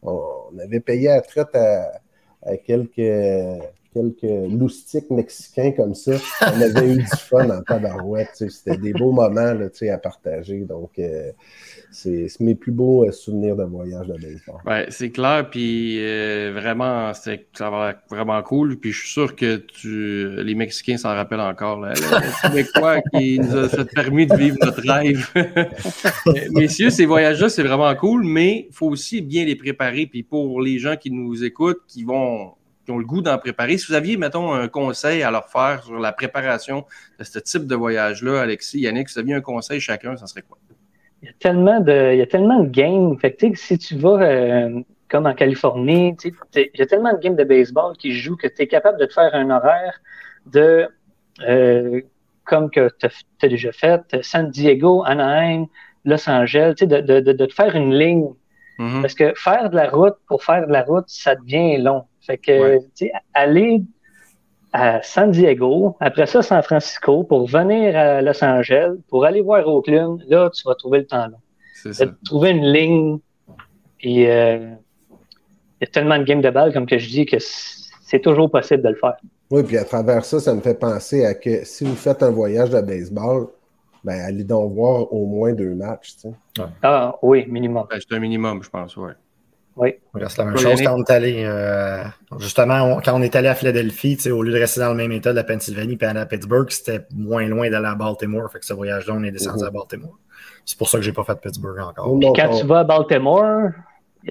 [0.03, 2.01] on avait payé à la traite à,
[2.43, 6.13] à quelques, quelques loustiques mexicains comme ça.
[6.43, 8.31] On avait eu du fun en tabarouette.
[8.49, 10.61] C'était des beaux moments, là, à partager.
[10.61, 11.33] Donc, euh,
[11.91, 14.61] c'est mes plus beaux euh, souvenirs de voyage de baseball.
[14.65, 18.79] Ouais, c'est clair, puis euh, vraiment, ça va être vraiment cool.
[18.79, 21.81] Puis je suis sûr que tu, les Mexicains s'en rappellent encore.
[21.81, 25.29] Là, le Québécois qui nous a permis de vivre notre rêve.
[26.53, 30.07] Messieurs, ces voyages-là, c'est vraiment cool, mais il faut aussi bien les préparer.
[30.07, 32.53] Puis pour les gens qui nous écoutent, qui vont
[32.91, 35.85] qui ont le goût d'en préparer, si vous aviez, mettons, un conseil à leur faire
[35.85, 36.85] sur la préparation
[37.19, 40.43] de ce type de voyage-là, Alexis, Yannick, si vous aviez un conseil chacun, ça serait
[40.43, 40.59] quoi?
[41.23, 43.17] Il y a tellement de, il y a tellement de games.
[43.21, 47.37] Fait que, si tu vas euh, comme en Californie, il y a tellement de games
[47.37, 50.01] de baseball qui jouent que tu es capable de te faire un horaire
[50.47, 50.89] de
[51.47, 52.01] euh,
[52.45, 55.67] comme que tu as, déjà fait, San Diego, Anaheim,
[56.05, 58.31] Los Angeles, de, de, de, de te faire une ligne.
[58.79, 59.03] Mhm.
[59.03, 62.05] Parce que faire de la route pour faire de la route, ça devient long.
[62.31, 62.79] Fait que, Ouais.
[62.95, 63.83] tu sais, aller
[64.73, 69.67] à San Diego, après ça San Francisco, pour venir à Los Angeles, pour aller voir
[69.67, 71.41] Oakland, là, tu vas trouver le temps long.
[71.75, 72.07] C'est ça.
[72.25, 73.19] Trouver une ligne,
[73.99, 74.59] puis euh,
[75.11, 78.49] il y a tellement de games de balles, comme que je dis, que c'est toujours
[78.51, 79.17] possible de le faire.
[79.51, 82.31] Oui, puis à travers ça, ça me fait penser à que si vous faites un
[82.31, 83.49] voyage de baseball,
[84.05, 86.15] ben allez donc voir au moins deux matchs.
[86.15, 86.65] Tu sais.
[86.83, 87.87] Ah oui, minimum.
[87.91, 89.13] Ben, c'est un minimum, je pense, ouais.
[89.77, 89.95] Oui.
[90.29, 92.03] C'est la même chose quand on est allé, euh,
[92.39, 94.91] justement, on- quand on est allé à Philadelphie, tu sais, au lieu de rester dans
[94.91, 97.95] le même état de la Pennsylvanie puis aller à Pittsburgh, c'était moins loin d'aller à
[97.95, 98.51] Baltimore.
[98.53, 99.69] Fait que ce voyage-là, on est descendu Mhm.
[99.69, 100.19] à Baltimore.
[100.67, 102.19] C'est pour ça que j'ai pas fait Pittsburgh encore.
[102.19, 103.71] Puis quand on- tu vas à Baltimore,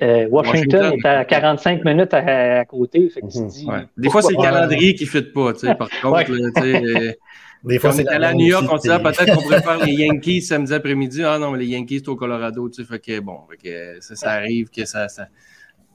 [0.02, 0.94] euh, Washington, Washington.
[1.04, 3.10] est à 45 minutes à, à côté.
[3.10, 3.48] Fait que tu Mhm.
[3.48, 3.88] dis, Ouais.
[3.98, 5.54] Des fois, c'est le calendrier qui ne fit pas.
[5.54, 5.76] tu sais.
[5.76, 7.18] Par contre, Ouais.
[7.64, 9.86] Des fois, c'est allé à New York, on se disait ah, peut-être qu'on pourrait faire
[9.86, 11.24] les Yankees samedi après-midi.
[11.24, 12.70] Ah non, mais les Yankees, c'est au Colorado.
[12.70, 15.28] Tu sais, fait que, bon, fait que, ça, ça arrive que ça, ça-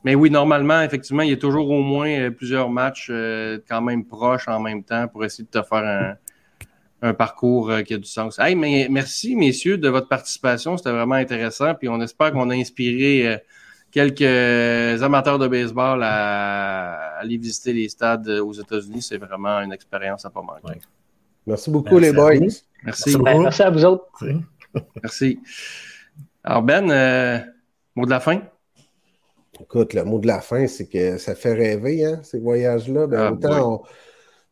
[0.04, 3.80] Mais oui, normalement, effectivement, il y a toujours au moins euh, plusieurs matchs euh, quand
[3.80, 5.78] même proches en même temps pour essayer de te faire
[7.02, 8.38] un, un parcours euh, qui a du sens.
[8.38, 10.76] Hey, mais merci, messieurs, de votre participation.
[10.76, 11.74] C'était vraiment intéressant.
[11.74, 13.38] Puis on espère qu'on a inspiré euh,
[13.90, 19.00] quelques amateurs de baseball à aller visiter les stades aux États-Unis.
[19.00, 20.66] C'est vraiment une expérience à pas manquer.
[20.68, 20.78] Ouais.
[21.46, 22.34] Merci beaucoup, Merci les boys.
[22.38, 22.62] Merci.
[22.84, 24.04] Merci Ben, merci à vous autres.
[25.02, 25.38] Merci.
[26.42, 27.38] Alors, Ben, euh,
[27.96, 28.42] mot de la fin?
[29.60, 33.06] Écoute, le mot de la fin, c'est que ça fait rêver, hein, ces voyages-là.
[33.06, 33.86] Ben, Ah, autant, on- tu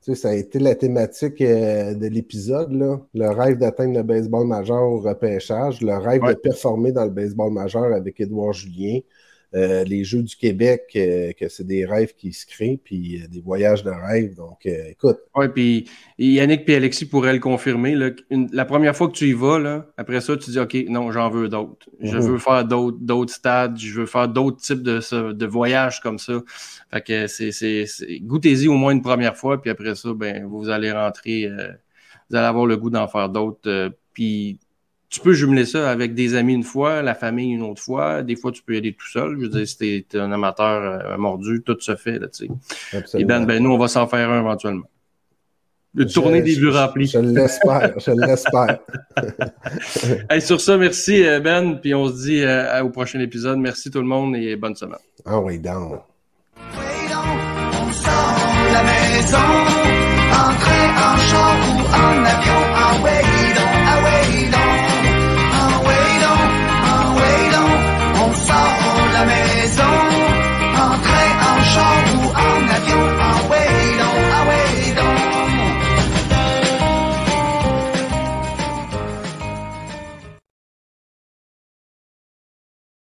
[0.00, 3.00] sais, ça a été la thématique euh, de l'épisode, là.
[3.14, 6.34] Le rêve d'atteindre le baseball majeur au repêchage, le rêve Ouais.
[6.34, 9.00] de performer dans le baseball majeur avec Édouard Julien,
[9.54, 13.28] euh, les Jeux du Québec, euh, que c'est des rêves qui se créent, puis euh,
[13.28, 14.34] des voyages de rêve.
[14.34, 15.88] Donc, euh, écoute, Oui, puis
[16.18, 17.94] Yannick et Alexis pourraient le confirmer.
[17.94, 20.74] là, une- la première fois que tu y vas, là, après ça, tu dis OK,
[20.90, 21.88] non, j'en veux d'autres.
[22.00, 22.18] Je Mhm.
[22.18, 26.34] veux faire d'autres, d'autres stades, je veux faire d'autres types de, de voyages comme ça.
[26.90, 27.86] Fait que c'est,
[28.20, 31.72] goûtez-y au moins une première fois, puis après ça, ben, vous allez rentrer, euh,
[32.30, 33.68] vous allez avoir le goût d'en faire d'autres.
[33.70, 34.58] euh, puis
[35.12, 38.22] tu peux jumeler ça avec des amis une fois, la famille une autre fois.
[38.22, 39.36] Des fois, tu peux y aller tout seul.
[39.36, 39.76] Je veux dire, si
[40.08, 42.48] t'es un amateur euh, mordu, tout se fait, là, tu
[42.92, 43.18] sais.
[43.20, 44.86] Et ben, ben, nous, on va s'en faire un éventuellement.
[45.94, 47.08] Le je, tourner des buts remplis.
[47.08, 48.78] Je l'espère, je l'espère.
[50.30, 53.58] hey, sur ça, merci euh, Ben, puis on se dit euh, au prochain épisode.
[53.58, 54.96] Merci tout le monde et bonne semaine.
[55.26, 55.98] Ah oui, down.
[58.72, 59.36] La maison,
[60.32, 60.52] en
[61.68, 62.61] ou en avion.